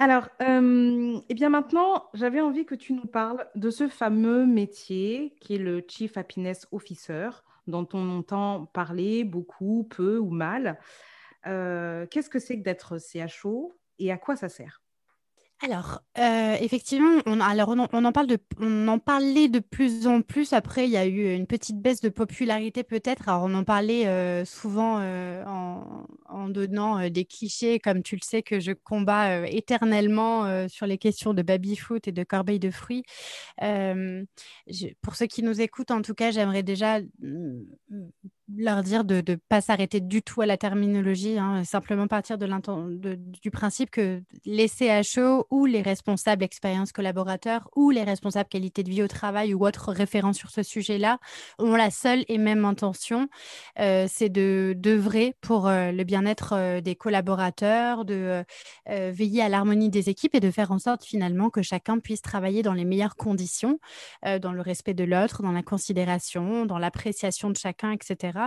Alors, 0.00 0.28
euh, 0.42 1.16
eh 1.28 1.34
bien 1.34 1.48
maintenant, 1.48 2.08
j'avais 2.12 2.40
envie 2.40 2.66
que 2.66 2.74
tu 2.74 2.92
nous 2.92 3.06
parles 3.06 3.46
de 3.54 3.70
ce 3.70 3.86
fameux 3.86 4.44
métier 4.44 5.36
qui 5.40 5.54
est 5.54 5.58
le 5.58 5.84
Chief 5.86 6.16
Happiness 6.16 6.66
Officer, 6.72 7.30
dont 7.68 7.86
on 7.92 8.18
entend 8.18 8.66
parler 8.66 9.22
beaucoup, 9.22 9.86
peu 9.88 10.18
ou 10.18 10.30
mal. 10.30 10.80
Euh, 11.46 12.06
qu'est-ce 12.10 12.28
que 12.28 12.40
c'est 12.40 12.58
que 12.58 12.64
d'être 12.64 12.98
CHO 12.98 13.78
et 14.00 14.10
à 14.10 14.18
quoi 14.18 14.34
ça 14.34 14.48
sert? 14.48 14.81
Alors, 15.64 16.02
euh, 16.18 16.56
effectivement, 16.60 17.20
on, 17.24 17.40
en 17.40 18.12
parle 18.12 18.26
de, 18.26 18.36
parlait 18.98 19.48
de 19.48 19.60
plus 19.60 20.08
en 20.08 20.20
plus. 20.20 20.52
Après, 20.52 20.86
il 20.86 20.90
y 20.90 20.96
a 20.96 21.06
eu 21.06 21.32
une 21.34 21.46
petite 21.46 21.80
baisse 21.80 22.00
de 22.00 22.08
popularité 22.08 22.82
peut-être. 22.82 23.28
Alors, 23.28 23.44
on 23.44 23.54
en 23.54 23.62
parlait 23.62 24.08
euh, 24.08 24.44
souvent 24.44 24.98
euh, 25.00 25.44
en, 25.44 26.48
donnant 26.48 27.08
des 27.08 27.24
clichés, 27.24 27.78
comme 27.78 28.02
tu 28.02 28.16
le 28.16 28.22
sais, 28.24 28.42
que 28.42 28.58
je 28.58 28.72
combats 28.72 29.46
éternellement 29.46 30.68
sur 30.68 30.86
les 30.86 30.98
questions 30.98 31.32
de 31.32 31.42
baby-foot 31.42 32.08
et 32.08 32.12
de 32.12 32.24
corbeille 32.24 32.58
de 32.58 32.70
fruits. 32.70 33.04
pour 35.00 35.14
ceux 35.14 35.26
qui 35.26 35.44
nous 35.44 35.60
écoutent, 35.60 35.92
en 35.92 36.02
tout 36.02 36.14
cas, 36.14 36.32
j'aimerais 36.32 36.64
déjà 36.64 37.00
mm, 37.00 37.62
leur 38.48 38.82
dire 38.82 39.04
de 39.04 39.22
ne 39.26 39.36
pas 39.36 39.60
s'arrêter 39.60 40.00
du 40.00 40.22
tout 40.22 40.40
à 40.42 40.46
la 40.46 40.56
terminologie, 40.56 41.38
hein, 41.38 41.64
simplement 41.64 42.06
partir 42.06 42.38
de 42.38 42.46
du 43.42 43.50
principe 43.50 43.90
que 43.90 44.22
les 44.44 44.68
CHO 44.68 45.46
ou 45.50 45.66
les 45.66 45.82
responsables 45.82 46.44
expérience 46.44 46.92
collaborateurs 46.92 47.68
ou 47.76 47.90
les 47.90 48.02
responsables 48.02 48.48
qualité 48.48 48.82
de 48.82 48.90
vie 48.90 49.02
au 49.02 49.08
travail 49.08 49.54
ou 49.54 49.66
autres 49.66 49.92
référents 49.92 50.32
sur 50.32 50.50
ce 50.50 50.62
sujet-là 50.62 51.18
ont 51.58 51.74
la 51.74 51.90
seule 51.90 52.24
et 52.28 52.38
même 52.38 52.64
intention, 52.64 53.28
euh, 53.78 54.06
c'est 54.08 54.28
de 54.28 54.74
d'œuvrer 54.76 55.34
pour 55.40 55.68
euh, 55.68 55.92
le 55.92 56.04
bien-être 56.04 56.54
euh, 56.54 56.80
des 56.80 56.94
collaborateurs, 56.94 58.04
de 58.04 58.44
veiller 58.86 59.42
à 59.42 59.48
l'harmonie 59.48 59.90
des 59.90 60.08
équipes 60.08 60.34
et 60.34 60.40
de 60.40 60.50
faire 60.50 60.72
en 60.72 60.78
sorte 60.78 61.04
finalement 61.04 61.50
que 61.50 61.62
chacun 61.62 61.98
puisse 61.98 62.22
travailler 62.22 62.62
dans 62.62 62.72
les 62.72 62.84
meilleures 62.84 63.16
conditions, 63.16 63.78
dans 64.22 64.52
le 64.52 64.60
respect 64.60 64.94
de 64.94 65.04
l'autre, 65.04 65.42
dans 65.42 65.52
la 65.52 65.62
considération, 65.62 66.66
dans 66.66 66.78
l'appréciation 66.78 67.50
de 67.50 67.56
chacun, 67.56 67.92
etc. 67.92 68.41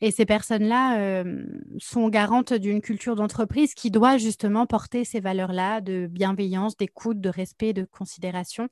Et 0.00 0.10
ces 0.10 0.24
personnes-là 0.24 0.98
euh, 0.98 1.44
sont 1.78 2.08
garantes 2.08 2.54
d'une 2.54 2.80
culture 2.80 3.16
d'entreprise 3.16 3.74
qui 3.74 3.90
doit 3.90 4.16
justement 4.16 4.66
porter 4.66 5.04
ces 5.04 5.20
valeurs-là 5.20 5.80
de 5.80 6.06
bienveillance, 6.10 6.76
d'écoute, 6.76 7.20
de 7.20 7.28
respect, 7.28 7.72
de 7.72 7.84
considération. 7.84 8.68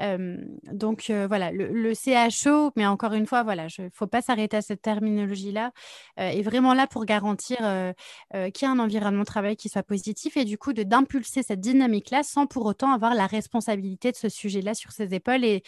Euh, 0.00 0.36
donc 0.72 1.08
euh, 1.08 1.26
voilà, 1.26 1.50
le, 1.50 1.94
CHO, 1.94 2.72
mais 2.76 2.86
encore 2.86 3.14
une 3.14 3.26
fois, 3.26 3.42
voilà, 3.42 3.68
il 3.78 3.84
ne 3.84 3.88
faut 3.90 4.06
pas 4.06 4.20
s'arrêter 4.20 4.58
à 4.58 4.62
cette 4.62 4.82
terminologie-là, 4.82 5.72
est 6.18 6.42
vraiment 6.42 6.74
là 6.74 6.86
pour 6.86 7.04
garantir 7.04 7.58
qu'il 7.58 8.62
y 8.62 8.64
a 8.64 8.70
un 8.70 8.78
environnement 8.78 9.20
de 9.20 9.26
travail 9.26 9.56
qui 9.56 9.68
soit 9.68 9.82
positif 9.82 10.36
et 10.36 10.44
du 10.44 10.58
coup 10.58 10.72
d'impulser 10.72 11.42
cette 11.42 11.60
dynamique-là 11.60 12.22
sans 12.22 12.46
pour 12.46 12.66
autant 12.66 12.92
avoir 12.92 13.14
la 13.14 13.26
responsabilité 13.26 14.10
de 14.10 14.16
ce 14.16 14.28
sujet-là 14.28 14.74
sur 14.74 14.92
ses 14.92 15.14
épaules 15.14 15.44
et 15.44 15.62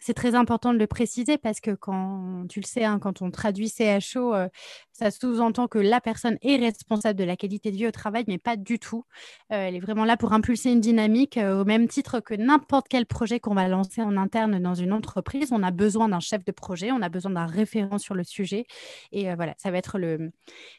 c'est 0.00 0.14
très 0.14 0.34
important 0.34 0.72
de 0.72 0.78
le 0.78 0.86
préciser 0.86 1.36
parce 1.36 1.60
que 1.60 1.72
quand 1.72 2.46
tu 2.48 2.60
le 2.60 2.66
sais, 2.66 2.84
hein, 2.84 2.98
quand 2.98 3.20
on 3.20 3.30
traduit 3.30 3.68
CHO, 3.68 4.34
euh, 4.34 4.48
ça 4.92 5.10
sous-entend 5.10 5.68
que 5.68 5.78
la 5.78 6.00
personne 6.00 6.38
est 6.42 6.56
responsable 6.56 7.18
de 7.18 7.24
la 7.24 7.36
qualité 7.36 7.70
de 7.70 7.76
vie 7.76 7.86
au 7.86 7.90
travail, 7.90 8.24
mais 8.26 8.38
pas 8.38 8.56
du 8.56 8.78
tout. 8.78 9.04
Euh, 9.52 9.68
elle 9.68 9.76
est 9.76 9.80
vraiment 9.80 10.06
là 10.06 10.16
pour 10.16 10.32
impulser 10.32 10.72
une 10.72 10.80
dynamique 10.80 11.36
euh, 11.36 11.60
au 11.60 11.64
même 11.66 11.86
titre 11.86 12.20
que 12.20 12.34
n'importe 12.34 12.86
quel 12.88 13.04
projet 13.04 13.40
qu'on 13.40 13.54
va 13.54 13.68
lancer 13.68 14.00
en 14.00 14.16
interne 14.16 14.58
dans 14.58 14.74
une 14.74 14.92
entreprise. 14.92 15.50
On 15.52 15.62
a 15.62 15.70
besoin 15.70 16.08
d'un 16.08 16.20
chef 16.20 16.44
de 16.44 16.52
projet, 16.52 16.90
on 16.92 17.02
a 17.02 17.10
besoin 17.10 17.32
d'un 17.32 17.46
référent 17.46 17.98
sur 17.98 18.14
le 18.14 18.24
sujet. 18.24 18.64
Et 19.12 19.34
voilà, 19.34 19.54
ça 19.58 19.70
va 19.70 19.78
être, 19.78 19.98
le, 19.98 20.32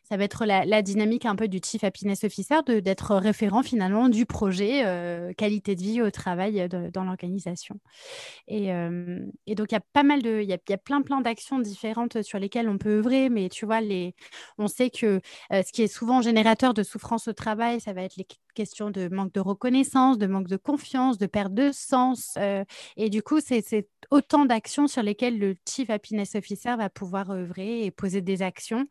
ça 0.04 0.18
va 0.18 0.24
être 0.24 0.46
la, 0.46 0.82
dynamique 0.82 1.26
un 1.26 1.36
peu 1.36 1.48
du 1.48 1.60
Chief 1.64 1.84
Happiness 1.84 2.24
Officer, 2.24 2.56
d'être 2.66 3.16
référent 3.16 3.62
finalement 3.62 4.10
du 4.10 4.26
projet 4.26 5.34
qualité 5.38 5.76
de 5.76 5.82
vie 5.82 6.02
au 6.02 6.10
travail 6.10 6.68
dans 6.92 7.04
l'organisation. 7.04 7.80
Et 8.48 8.72
et 9.48 9.56
donc, 9.56 9.72
il 9.72 9.76
y 9.76 9.78
a 9.78 9.84
pas 9.94 10.04
mal 10.04 10.22
de, 10.22 10.42
il 10.42 10.50
y 10.50 10.54
a, 10.54 10.78
plein, 10.78 11.02
plein 11.02 11.22
d'actions 11.22 11.60
différentes 11.60 12.22
sur 12.22 12.40
lesquelles 12.40 12.70
on 12.70 12.78
peut 12.78 12.98
œuvrer, 13.00 13.30
mais 13.30 13.50
tu 13.50 13.66
vois, 13.66 13.82
les, 13.82 14.16
on 14.58 14.68
sait 14.68 14.90
que 14.90 15.22
ce 15.52 15.72
qui 15.72 15.84
est 15.84 15.88
souvent 15.88 16.22
générateur 16.22 16.74
de 16.74 16.84
souffrance 16.84 17.28
au 17.28 17.34
travail, 17.34 17.80
ça 17.82 17.94
va 17.94 18.04
être 18.04 18.16
les 18.18 18.28
questions 18.54 18.92
de 18.92 19.08
manque 19.08 19.34
de 19.34 19.40
reconnaissance, 19.40 20.18
de 20.18 20.28
manque 20.28 20.48
de 20.48 20.58
confiance, 20.58 21.18
de 21.18 21.26
perte 21.26 21.54
de 21.54 21.72
sens. 21.72 22.38
et 22.98 23.10
du 23.10 23.22
coup, 23.22 23.40
c'est 23.40 23.88
autant 24.10 24.46
d'actions 24.46 24.88
sur 24.88 25.04
lesquelles 25.04 25.40
le 25.40 25.56
Chief 25.68 25.90
Happiness 25.90 26.36
Officer 26.36 26.76
va 26.78 26.90
pouvoir 26.90 27.32
œuvrer 27.32 27.86
et 27.86 27.92
poser 27.92 28.22
des 28.22 28.42
actions 28.42 28.88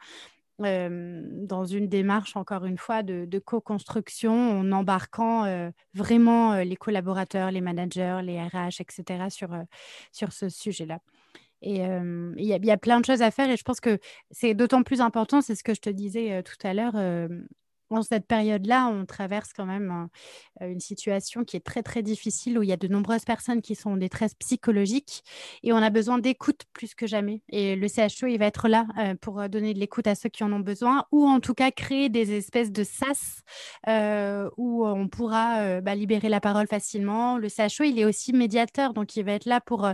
dans 0.60 1.64
une 1.64 1.88
démarche, 1.88 2.36
encore 2.36 2.64
une 2.64 2.78
fois, 2.78 3.02
de, 3.02 3.38
co-construction 3.38 4.60
en 4.60 4.72
embarquant 4.72 5.70
vraiment 5.94 6.56
les 6.56 6.76
collaborateurs, 6.76 7.50
les 7.50 7.60
managers, 7.60 8.20
les 8.22 8.40
RH, 8.40 8.80
etc. 8.80 9.30
sur, 9.30 9.50
sur 10.12 10.32
ce 10.32 10.48
sujet-là. 10.48 11.00
Et 11.62 11.76
il 11.76 12.44
y, 12.44 12.66
y, 12.66 12.70
a 12.70 12.76
plein 12.78 13.00
de 13.00 13.04
choses 13.04 13.22
à 13.22 13.30
faire 13.30 13.50
et 13.50 13.56
je 13.56 13.62
pense 13.62 13.80
que 13.80 13.98
c'est 14.30 14.54
d'autant 14.54 14.82
plus 14.82 15.00
important, 15.00 15.42
c'est 15.42 15.54
ce 15.54 15.62
que 15.62 15.74
je 15.74 15.80
te 15.80 15.90
disais 15.90 16.42
tout 16.42 16.66
à 16.66 16.72
l'heure, 16.72 16.94
en 17.90 18.02
cette 18.02 18.26
période-là, 18.26 18.86
on 18.86 19.04
traverse 19.04 19.52
quand 19.52 19.66
même 19.66 20.08
euh, 20.62 20.70
une 20.70 20.80
situation 20.80 21.44
qui 21.44 21.56
est 21.56 21.64
très, 21.64 21.82
très 21.82 22.02
difficile 22.02 22.58
où 22.58 22.62
il 22.62 22.68
y 22.68 22.72
a 22.72 22.76
de 22.76 22.88
nombreuses 22.88 23.24
personnes 23.24 23.62
qui 23.62 23.74
sont 23.74 23.90
en 23.90 23.96
détresse 23.96 24.34
psychologique 24.34 25.22
et 25.62 25.72
on 25.72 25.76
a 25.76 25.90
besoin 25.90 26.18
d'écoute 26.18 26.62
plus 26.72 26.94
que 26.94 27.06
jamais. 27.06 27.42
Et 27.48 27.76
le 27.76 27.88
CHO, 27.88 28.26
il 28.26 28.38
va 28.38 28.46
être 28.46 28.68
là 28.68 28.86
euh, 28.98 29.14
pour 29.20 29.48
donner 29.48 29.74
de 29.74 29.78
l'écoute 29.78 30.06
à 30.06 30.14
ceux 30.14 30.28
qui 30.28 30.44
en 30.44 30.52
ont 30.52 30.60
besoin 30.60 31.04
ou 31.12 31.26
en 31.26 31.40
tout 31.40 31.54
cas 31.54 31.70
créer 31.70 32.08
des 32.08 32.32
espèces 32.32 32.72
de 32.72 32.84
sas 32.84 33.42
euh, 33.88 34.48
où 34.56 34.86
on 34.86 35.08
pourra 35.08 35.80
bah, 35.80 35.94
libérer 35.94 36.28
la 36.28 36.40
parole 36.40 36.66
facilement. 36.66 37.38
Le 37.38 37.48
CHO, 37.48 37.84
il 37.84 37.98
est 37.98 38.04
aussi 38.04 38.32
médiateur, 38.32 38.94
donc 38.94 39.16
il 39.16 39.24
va 39.24 39.32
être 39.32 39.46
là 39.46 39.60
pour 39.60 39.88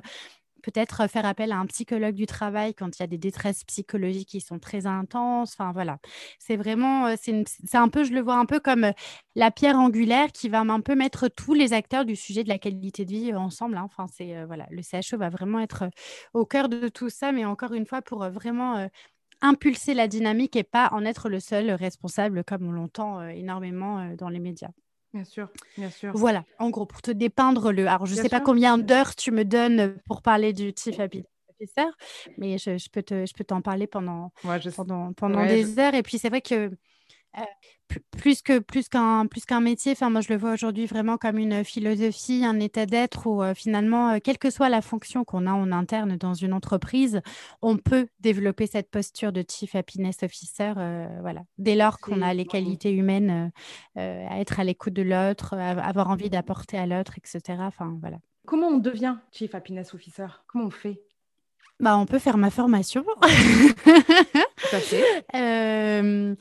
peut-être 0.67 1.09
faire 1.09 1.25
appel 1.27 1.53
à 1.53 1.59
un 1.59 1.67
psychologue 1.67 2.15
du 2.17 2.27
travail 2.27 2.75
quand 2.75 2.99
il 2.99 3.03
y 3.03 3.05
a 3.05 3.07
des 3.07 3.19
détresses 3.19 3.63
psychologiques 3.65 4.29
qui 4.29 4.41
sont 4.41 4.59
très 4.59 4.87
intenses. 4.87 5.55
Enfin 5.57 5.73
voilà, 5.73 5.99
c'est 6.41 6.57
vraiment, 6.57 7.15
c'est 7.17 7.77
un 7.77 7.89
peu, 7.89 8.03
je 8.03 8.13
le 8.13 8.21
vois 8.21 8.35
un 8.37 8.47
peu 8.47 8.59
comme 8.59 8.91
la 9.37 9.51
pierre 9.53 9.79
angulaire 9.79 10.33
qui 10.33 10.49
va 10.49 10.61
un 10.61 10.81
peu 10.81 10.97
mettre 10.97 11.29
tous 11.29 11.55
les 11.55 11.73
acteurs 11.73 12.05
du 12.05 12.17
sujet 12.17 12.43
de 12.43 12.49
la 12.49 12.59
qualité 12.59 13.05
de 13.05 13.11
vie 13.13 13.35
ensemble. 13.35 13.77
Hein. 13.77 13.85
Enfin 13.85 14.07
c'est 14.13 14.45
voilà, 14.45 14.67
le 14.71 14.83
CHO 14.83 15.17
va 15.19 15.29
vraiment 15.29 15.61
être 15.61 15.85
au 16.35 16.45
cœur 16.45 16.69
de 16.69 16.89
tout 16.89 17.11
ça, 17.11 17.31
mais 17.33 17.45
encore 17.45 17.73
une 17.73 17.87
fois 17.87 18.03
pour 18.03 18.29
vraiment 18.29 18.89
impulser 19.43 19.95
la 19.95 20.09
dynamique 20.09 20.57
et 20.57 20.65
pas 20.65 20.89
en 20.93 21.05
être 21.05 21.29
le 21.29 21.41
seul 21.41 21.71
responsable 21.71 22.43
comme 22.45 22.67
on 22.67 22.73
l'entend 22.73 23.23
énormément 23.29 24.15
dans 24.17 24.29
les 24.31 24.41
médias. 24.41 24.71
Bien 25.17 25.25
sûr, 25.25 25.49
bien 25.79 25.89
sûr. 25.89 26.13
Voilà, 26.15 26.45
en 26.59 26.69
gros, 26.69 26.85
pour 26.85 27.01
te 27.01 27.11
dépeindre 27.11 27.73
le. 27.73 27.87
Alors, 27.89 28.05
je 28.05 28.15
ne 28.15 28.21
sais 28.21 28.29
pas 28.29 28.43
combien 28.43 28.77
d'heures 28.77 29.17
tu 29.17 29.31
me 29.31 29.47
donnes 29.47 29.97
pour 30.07 30.21
parler 30.21 30.53
du 30.53 30.75
Chief 30.77 30.99
Officer, 30.99 31.87
mais 32.37 32.59
je, 32.59 32.77
je 32.77 32.89
peux 32.91 33.03
t'en 33.03 33.63
parler 33.63 33.87
pendant, 33.87 34.31
pendant, 34.77 35.15
pendant 35.15 35.47
des 35.47 35.79
heures. 35.79 35.95
Et 35.95 36.03
puis, 36.03 36.19
c'est 36.19 36.29
vrai 36.29 36.43
que 36.43 36.71
euh, 37.39 37.41
plus 38.11 38.43
que 38.43 38.59
plus 38.59 38.89
qu'un 38.89 39.27
plus 39.27 39.45
qu'un 39.45 39.61
métier. 39.61 39.93
Enfin 39.93 40.11
moi 40.11 40.21
je 40.21 40.33
le 40.33 40.39
vois 40.39 40.53
aujourd'hui 40.53 40.87
vraiment 40.87 41.17
comme 41.17 41.39
une 41.39 41.65
philosophie 41.65 42.45
un 42.45 42.61
état 42.61 42.87
d'être 42.87 43.27
où 43.27 43.43
euh, 43.43 43.55
finalement 43.55 44.11
euh, 44.11 44.19
quelle 44.23 44.39
que 44.39 44.51
soit 44.51 44.69
la 44.69 44.83
fonction 44.83 45.25
qu'on 45.25 45.47
a 45.47 45.53
en 45.53 45.73
interne 45.73 46.17
dans 46.17 46.35
une 46.35 46.53
entreprise 46.53 47.21
on 47.63 47.77
peut 47.77 48.09
développer 48.21 48.67
cette 48.67 48.91
posture 48.91 49.33
de 49.33 49.45
chief 49.49 49.75
happiness 49.75 50.23
officer 50.23 50.73
voilà. 51.21 51.43
Dès 51.59 51.75
lors 51.75 51.99
qu'on 51.99 52.23
a 52.23 52.35
les 52.35 52.47
qualités 52.47 52.93
humaines 52.93 53.51
à 53.97 54.41
être 54.41 54.61
à 54.61 54.65
l'écoute 54.65 54.93
de 54.93 55.03
l'autre 55.03 55.55
avoir 55.55 56.11
envie 56.11 56.31
d'apporter 56.31 56.79
à 56.79 56.87
l'autre 56.87 57.15
etc 57.19 57.59
enfin 57.61 57.97
voilà. 58.01 58.19
Comment 58.47 58.69
on 58.69 58.79
devient 58.79 59.17
chief 59.33 59.55
happiness 59.55 59.93
officer? 59.93 60.27
Comment 60.47 60.67
on 60.67 60.71
fait? 60.71 61.03
Bah, 61.81 61.99
on 61.99 62.07
peut 62.07 62.19
faire 62.19 62.39
ma 62.39 62.51
formation. 62.51 63.05
Tout 63.23 64.73
à 64.73 64.81
fait. 64.81 65.25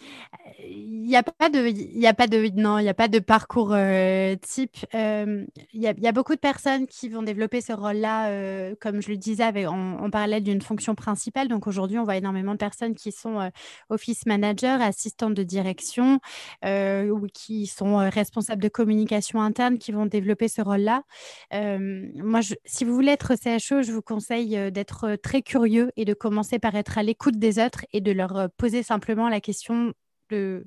Il 0.67 1.10
n'y 1.10 1.15
a 1.15 1.23
pas 1.23 1.49
de, 1.49 1.67
il 1.67 1.99
y 1.99 2.08
a 2.08 2.13
pas 2.13 2.28
de, 2.28 2.49
non, 2.60 2.80
il 2.80 2.86
y 2.86 2.89
a 2.89 2.93
pas 2.93 3.08
de 3.08 3.19
parcours 3.19 3.73
euh, 3.73 4.36
type. 4.41 4.75
Il 4.93 5.47
y, 5.73 5.88
a, 5.88 6.12
beaucoup 6.12 6.34
de 6.34 6.39
personnes 6.39 6.88
qui 6.88 7.10
vont 7.10 7.21
développer 7.21 7.62
ce 7.62 7.73
rôle-là, 7.73 8.30
euh, 8.30 8.75
comme 8.80 9.01
je 9.01 9.10
le 9.10 9.17
disais, 9.17 9.43
en, 9.67 10.10
parallèle 10.10 10.43
d'une 10.43 10.62
fonction 10.62 10.95
principale. 10.95 11.47
Donc 11.47 11.67
aujourd'hui, 11.67 11.99
on 11.99 12.04
voit 12.04 12.15
énormément 12.15 12.54
de 12.54 12.58
personnes 12.58 12.95
qui 12.95 13.12
sont 13.12 13.39
euh, 13.39 13.49
office 13.89 14.25
manager, 14.25 14.82
assistantes 14.82 15.36
de 15.36 15.43
direction, 15.43 16.19
ou 16.63 17.28
qui 17.34 17.67
sont 17.67 17.97
responsables 17.97 18.62
de 18.62 18.69
communication 18.69 19.41
interne, 19.41 19.78
qui 19.78 19.91
vont 19.91 20.06
développer 20.06 20.47
ce 20.47 20.62
rôle-là. 20.62 21.04
moi, 21.51 22.39
si 22.65 22.84
vous 22.84 22.93
voulez 22.93 23.12
être 23.12 23.34
CHO, 23.36 23.84
je 23.84 23.91
vous 23.91 24.01
conseille 24.01 24.71
d'être 24.71 25.15
très 25.21 25.41
curieux 25.41 25.91
et 25.97 26.06
de 26.06 26.13
commencer 26.13 26.60
par 26.60 26.75
être 26.75 26.97
à 26.97 27.04
l'écoute 27.04 27.38
des 27.38 27.60
autres 27.60 27.86
et 27.93 28.01
de 28.01 28.12
leur 28.12 28.49
poser 28.58 28.84
simplement 28.84 29.30
la 29.30 29.39
question 29.39 29.93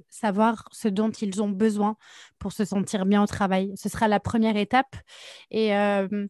savoir 0.08 0.68
ce 0.72 0.88
dont 0.88 1.10
ils 1.10 1.42
ont 1.42 1.48
besoin 1.48 1.96
pour 2.38 2.52
se 2.52 2.64
sentir 2.64 3.06
bien 3.06 3.22
au 3.22 3.26
travail. 3.26 3.72
Ce 3.76 3.88
sera 3.88 4.08
la 4.08 4.20
première 4.20 4.56
étape. 4.56 4.96
Et, 5.50 5.76
euh, 5.76 6.26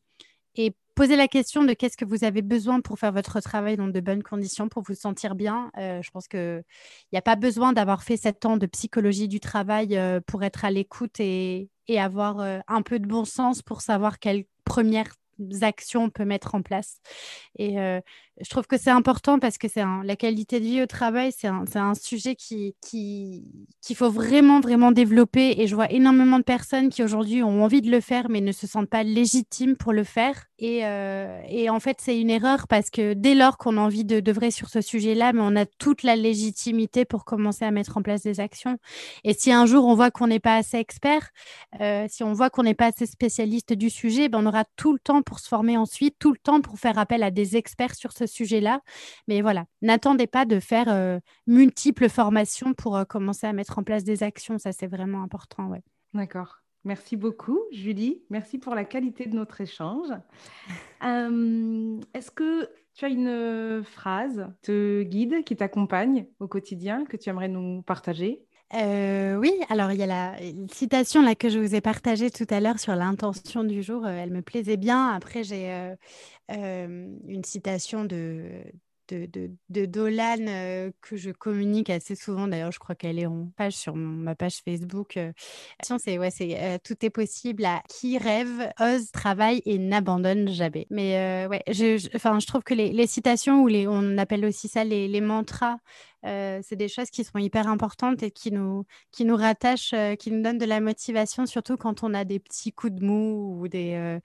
et 0.54 0.74
poser 0.94 1.16
la 1.16 1.28
question 1.28 1.64
de 1.64 1.72
qu'est-ce 1.72 1.96
que 1.96 2.04
vous 2.04 2.24
avez 2.24 2.42
besoin 2.42 2.80
pour 2.80 2.98
faire 2.98 3.12
votre 3.12 3.40
travail 3.40 3.76
dans 3.76 3.86
de 3.86 4.00
bonnes 4.00 4.22
conditions, 4.22 4.68
pour 4.68 4.82
vous 4.82 4.94
sentir 4.94 5.34
bien. 5.34 5.70
Euh, 5.78 6.02
je 6.02 6.10
pense 6.10 6.26
qu'il 6.26 6.64
n'y 7.12 7.18
a 7.18 7.22
pas 7.22 7.36
besoin 7.36 7.72
d'avoir 7.72 8.02
fait 8.02 8.16
sept 8.16 8.44
ans 8.44 8.56
de 8.56 8.66
psychologie 8.66 9.28
du 9.28 9.38
travail 9.38 9.96
euh, 9.96 10.20
pour 10.26 10.42
être 10.42 10.64
à 10.64 10.70
l'écoute 10.70 11.20
et, 11.20 11.70
avoir 11.96 12.40
un 12.68 12.82
peu 12.82 12.98
de 12.98 13.06
bon 13.06 13.24
sens 13.24 13.62
pour 13.62 13.80
savoir 13.80 14.18
quelles 14.18 14.44
premières 14.64 15.14
actions 15.62 16.04
on 16.04 16.10
peut 16.10 16.24
mettre 16.24 16.54
en 16.54 16.62
place. 16.62 17.00
Et 17.58 17.80
euh, 17.80 18.00
je 18.40 18.48
trouve 18.50 18.66
que 18.66 18.78
c'est 18.78 18.90
important 18.90 19.38
parce 19.38 19.58
que 19.58 19.68
c'est 19.68 19.82
la 20.04 20.16
qualité 20.16 20.60
de 20.60 20.64
vie 20.64 20.82
au 20.82 20.86
travail, 20.86 21.32
c'est 21.36 21.48
un, 21.48 21.64
un, 21.74 21.94
sujet 21.94 22.34
qui 22.36 22.76
qu'il 22.80 23.96
faut 23.96 24.10
vraiment, 24.10 24.60
vraiment 24.60 24.92
développer. 24.92 25.60
Et 25.60 25.66
je 25.66 25.74
vois 25.74 25.90
énormément 25.90 26.38
de 26.38 26.44
personnes 26.44 26.88
qui 26.88 27.02
aujourd'hui 27.02 27.42
ont 27.42 27.64
envie 27.64 27.82
de 27.82 27.90
le 27.90 28.00
faire, 28.00 28.28
mais 28.28 28.40
ne 28.40 28.52
se 28.52 28.66
sentent 28.66 28.88
pas 28.88 29.02
légitimes 29.02 29.76
pour 29.76 29.92
le 29.92 30.04
faire. 30.04 30.44
Et, 30.58 30.84
euh, 30.84 31.40
et 31.48 31.70
en 31.70 31.78
fait, 31.80 31.98
c'est 32.00 32.20
une 32.20 32.30
erreur 32.30 32.66
parce 32.68 32.90
que 32.90 33.14
dès 33.14 33.34
lors 33.34 33.58
qu'on 33.58 33.76
a 33.76 33.80
envie 33.80 34.04
de 34.04 34.20
d'œuvrer 34.20 34.50
sur 34.50 34.68
ce 34.68 34.80
sujet-là, 34.80 35.32
mais 35.32 35.40
on 35.42 35.54
a 35.56 35.66
toute 35.66 36.02
la 36.02 36.16
légitimité 36.16 37.04
pour 37.04 37.24
commencer 37.24 37.64
à 37.64 37.70
mettre 37.70 37.96
en 37.96 38.02
place 38.02 38.22
des 38.22 38.40
actions. 38.40 38.78
Et 39.24 39.34
si 39.34 39.52
un 39.52 39.66
jour 39.66 39.86
on 39.86 39.94
voit 39.94 40.10
qu'on 40.10 40.26
n'est 40.26 40.40
pas 40.40 40.56
assez 40.56 40.78
expert, 40.78 41.30
euh, 41.80 42.06
si 42.08 42.24
on 42.24 42.32
voit 42.32 42.50
qu'on 42.50 42.64
n'est 42.64 42.74
pas 42.74 42.86
assez 42.86 43.06
spécialiste 43.06 43.72
du 43.72 43.90
sujet, 43.90 44.28
ben 44.28 44.40
on 44.42 44.46
aura 44.46 44.64
tout 44.76 44.92
le 44.92 44.98
temps 44.98 45.22
pour 45.28 45.40
se 45.40 45.48
former 45.48 45.76
ensuite, 45.76 46.16
tout 46.18 46.32
le 46.32 46.38
temps 46.38 46.62
pour 46.62 46.78
faire 46.78 46.98
appel 46.98 47.22
à 47.22 47.30
des 47.30 47.56
experts 47.56 47.94
sur 47.94 48.12
ce 48.12 48.26
sujet-là. 48.26 48.80
Mais 49.28 49.42
voilà, 49.42 49.66
n'attendez 49.82 50.26
pas 50.26 50.46
de 50.46 50.58
faire 50.58 50.88
euh, 50.88 51.20
multiples 51.46 52.08
formations 52.08 52.72
pour 52.72 52.96
euh, 52.96 53.04
commencer 53.04 53.46
à 53.46 53.52
mettre 53.52 53.78
en 53.78 53.82
place 53.82 54.04
des 54.04 54.22
actions. 54.22 54.58
Ça, 54.58 54.72
c'est 54.72 54.86
vraiment 54.86 55.22
important. 55.22 55.66
Ouais. 55.68 55.82
D'accord. 56.14 56.62
Merci 56.84 57.16
beaucoup, 57.16 57.60
Julie. 57.72 58.22
Merci 58.30 58.56
pour 58.58 58.74
la 58.74 58.86
qualité 58.86 59.26
de 59.26 59.36
notre 59.36 59.60
échange. 59.60 60.08
Euh, 61.04 62.00
est-ce 62.12 62.32
que 62.32 62.68
tu 62.92 63.04
as 63.04 63.08
une 63.08 63.84
phrase 63.84 64.48
te 64.62 65.04
guide, 65.04 65.44
qui 65.44 65.54
t'accompagne 65.54 66.26
au 66.40 66.48
quotidien, 66.48 67.04
que 67.04 67.16
tu 67.16 67.30
aimerais 67.30 67.46
nous 67.46 67.82
partager? 67.82 68.44
Oui, 68.72 69.52
alors 69.68 69.92
il 69.92 69.98
y 69.98 70.02
a 70.02 70.06
la 70.06 70.36
citation 70.70 71.22
là 71.22 71.34
que 71.34 71.48
je 71.48 71.58
vous 71.58 71.74
ai 71.74 71.80
partagée 71.80 72.30
tout 72.30 72.46
à 72.50 72.60
l'heure 72.60 72.78
sur 72.78 72.94
l'intention 72.94 73.64
du 73.64 73.82
jour, 73.82 74.06
elle 74.06 74.30
me 74.30 74.42
plaisait 74.42 74.76
bien. 74.76 75.08
Après, 75.08 75.42
j'ai 75.44 75.94
une 76.48 77.44
citation 77.44 78.04
de, 78.04 78.62
de, 79.10 79.86
Dolan 79.86 80.46
euh, 80.48 80.90
que 81.00 81.16
je 81.16 81.30
communique 81.30 81.90
assez 81.90 82.14
souvent. 82.14 82.48
D'ailleurs, 82.48 82.72
je 82.72 82.78
crois 82.78 82.94
qu'elle 82.94 83.18
est 83.18 83.26
en 83.26 83.50
page 83.56 83.74
sur 83.74 83.94
ma 83.94 84.34
page 84.34 84.60
Facebook. 84.64 85.16
Euh. 85.16 85.32
C'est 85.98 86.18
ouais, 86.18 86.30
c'est 86.30 86.58
euh, 86.60 86.78
tout 86.82 86.96
est 87.04 87.10
possible 87.10 87.64
à 87.64 87.82
qui 87.88 88.18
rêve, 88.18 88.70
ose, 88.80 89.10
travaille 89.10 89.62
et 89.64 89.78
n'abandonne 89.78 90.48
jamais. 90.48 90.86
Mais 90.90 91.46
ouais, 91.48 91.62
je, 91.68 91.96
je 91.98 92.46
trouve 92.46 92.62
que 92.62 92.74
les, 92.74 92.92
les, 92.92 93.06
citations 93.06 93.62
ou 93.62 93.66
les, 93.66 93.86
on 93.86 94.18
appelle 94.18 94.44
aussi 94.44 94.68
ça 94.68 94.84
les, 94.84 95.08
les 95.08 95.20
mantras 95.20 95.78
c'est 96.22 96.76
des 96.76 96.88
choses 96.88 97.10
qui 97.10 97.24
sont 97.24 97.38
hyper 97.38 97.68
importantes 97.68 98.22
et 98.22 98.30
qui 98.30 98.50
nous, 98.50 98.84
qui 99.12 99.24
nous 99.24 99.36
rattachent, 99.36 99.94
qui 100.18 100.30
nous 100.30 100.42
donnent 100.42 100.58
de 100.58 100.64
la 100.64 100.80
motivation, 100.80 101.46
surtout 101.46 101.76
quand 101.76 102.02
on 102.02 102.14
a 102.14 102.24
des 102.24 102.38
petits 102.38 102.72
coups 102.72 102.92
de 102.92 103.04
mou 103.04 103.60
ou 103.60 103.68
des, 103.68 104.18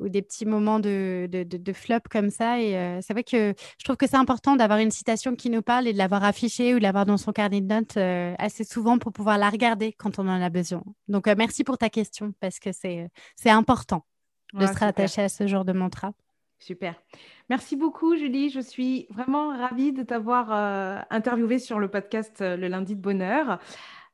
ou 0.00 0.08
des 0.08 0.22
petits 0.22 0.46
moments 0.46 0.80
de, 0.80 1.28
de, 1.30 1.44
de, 1.44 1.72
flop 1.72 2.00
comme 2.10 2.30
ça. 2.30 2.60
Et 2.60 3.00
c'est 3.02 3.12
vrai 3.12 3.24
que 3.24 3.54
je 3.78 3.84
trouve 3.84 3.96
que 3.96 4.06
c'est 4.06 4.16
important 4.16 4.56
d'avoir 4.56 4.78
une 4.78 4.90
citation 4.90 5.34
qui 5.36 5.50
nous 5.50 5.62
parle 5.62 5.86
et 5.86 5.92
de 5.92 5.98
l'avoir 5.98 6.24
affichée 6.24 6.74
ou 6.74 6.78
de 6.78 6.82
l'avoir 6.82 7.06
dans 7.06 7.16
son 7.16 7.32
carnet 7.32 7.60
de 7.60 7.66
notes 7.66 7.96
assez 8.38 8.64
souvent 8.64 8.98
pour 8.98 9.12
pouvoir 9.12 9.38
la 9.38 9.50
regarder 9.50 9.92
quand 9.92 10.18
on 10.18 10.28
en 10.28 10.42
a 10.42 10.50
besoin. 10.50 10.82
Donc, 11.08 11.26
merci 11.26 11.64
pour 11.64 11.78
ta 11.78 11.90
question 11.90 12.32
parce 12.40 12.58
que 12.58 12.70
c'est 12.72 13.50
important 13.50 14.04
de 14.54 14.66
se 14.66 14.78
rattacher 14.78 15.22
à 15.22 15.28
ce 15.28 15.46
genre 15.46 15.64
de 15.64 15.72
mantra. 15.72 16.12
Super. 16.66 16.96
Merci 17.48 17.76
beaucoup, 17.76 18.16
Julie. 18.16 18.50
Je 18.50 18.58
suis 18.58 19.06
vraiment 19.10 19.56
ravie 19.56 19.92
de 19.92 20.02
t'avoir 20.02 20.48
euh, 20.50 20.98
interviewé 21.10 21.60
sur 21.60 21.78
le 21.78 21.86
podcast 21.86 22.40
euh, 22.40 22.56
Le 22.56 22.66
lundi 22.66 22.96
de 22.96 23.00
bonheur. 23.00 23.60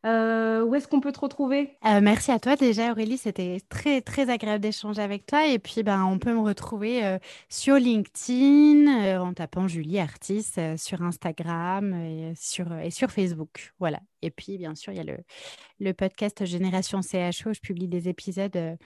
Euh, 0.05 0.62
où 0.62 0.75
est-ce 0.75 0.87
qu'on 0.87 1.01
peut 1.01 1.12
te 1.12 1.21
retrouver? 1.21 1.79
Merci 1.83 2.31
à 2.31 2.38
toi 2.41 2.57
déjà 2.57 2.91
Aurélie, 2.91 3.17
c'était 3.17 3.61
très 3.69 4.01
très 4.01 4.29
agréable 4.31 4.61
d'échanger 4.61 5.01
avec 5.01 5.27
toi 5.27 5.47
et 5.47 5.61
puis 5.61 5.85
ben, 5.85 6.05
on 6.05 6.19
peut 6.19 6.33
me 6.33 6.41
retrouver 6.41 7.19
sur 7.49 7.77
LinkedIn 7.77 9.21
en 9.21 9.33
tapant 9.33 9.69
Julie 9.69 10.01
Artis 10.01 10.55
sur 10.77 11.03
Instagram 11.03 11.95
et 11.95 12.33
sur, 12.35 12.77
et 12.81 12.91
sur 12.91 13.12
Facebook. 13.12 13.73
Voilà. 13.79 14.01
Et 14.23 14.33
puis 14.33 14.59
bien 14.59 14.75
sûr 14.75 14.93
il 14.93 14.97
y 14.97 15.01
a 15.01 15.05
le, 15.05 15.19
le 15.79 15.95
podcast 15.95 16.47
Génération 16.47 17.01
CHO, 17.01 17.53
je 17.55 17.61
publie 17.61 17.87
des 17.87 18.09
épisodes 18.09 18.77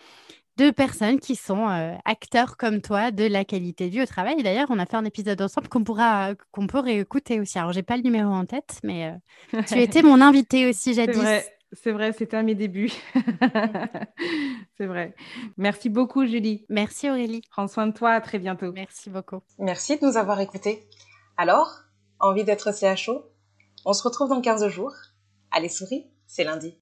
deux 0.56 0.72
personnes 0.72 1.20
qui 1.20 1.36
sont 1.36 1.68
euh, 1.68 1.94
acteurs 2.04 2.56
comme 2.56 2.80
toi 2.80 3.10
de 3.10 3.24
la 3.24 3.44
qualité 3.44 3.86
de 3.86 3.92
vie 3.92 4.02
au 4.02 4.06
travail. 4.06 4.42
D'ailleurs, 4.42 4.68
on 4.70 4.78
a 4.78 4.86
fait 4.86 4.96
un 4.96 5.04
épisode 5.04 5.40
ensemble 5.40 5.68
qu'on 5.68 5.84
pourra 5.84 6.34
qu'on 6.52 6.66
peut 6.66 6.80
réécouter 6.80 7.40
aussi. 7.40 7.58
Alors, 7.58 7.72
j'ai 7.72 7.82
pas 7.82 7.96
le 7.96 8.02
numéro 8.02 8.30
en 8.30 8.46
tête, 8.46 8.80
mais 8.82 9.18
euh, 9.54 9.62
tu 9.66 9.78
étais 9.78 10.02
mon 10.02 10.20
invité 10.20 10.68
aussi 10.68 10.94
jadis. 10.94 11.22
C'est 11.72 11.90
vrai, 11.90 12.12
c'était 12.12 12.36
à 12.36 12.42
mes 12.42 12.54
débuts. 12.54 12.92
C'est 14.78 14.86
vrai. 14.86 15.14
Merci 15.56 15.88
beaucoup, 15.90 16.24
Julie. 16.24 16.64
Merci, 16.68 17.10
Aurélie. 17.10 17.42
Prends 17.50 17.66
soin 17.66 17.88
de 17.88 17.92
toi. 17.92 18.12
À 18.12 18.20
très 18.20 18.38
bientôt. 18.38 18.72
Merci 18.72 19.10
beaucoup. 19.10 19.40
Merci 19.58 19.98
de 19.98 20.06
nous 20.06 20.16
avoir 20.16 20.40
écoutés. 20.40 20.88
Alors, 21.36 21.80
envie 22.20 22.44
d'être 22.44 22.72
CHO 22.72 23.24
On 23.84 23.92
se 23.92 24.02
retrouve 24.02 24.28
dans 24.28 24.40
15 24.40 24.68
jours. 24.68 24.94
Allez, 25.50 25.68
souris, 25.68 26.06
c'est 26.26 26.44
lundi. 26.44 26.78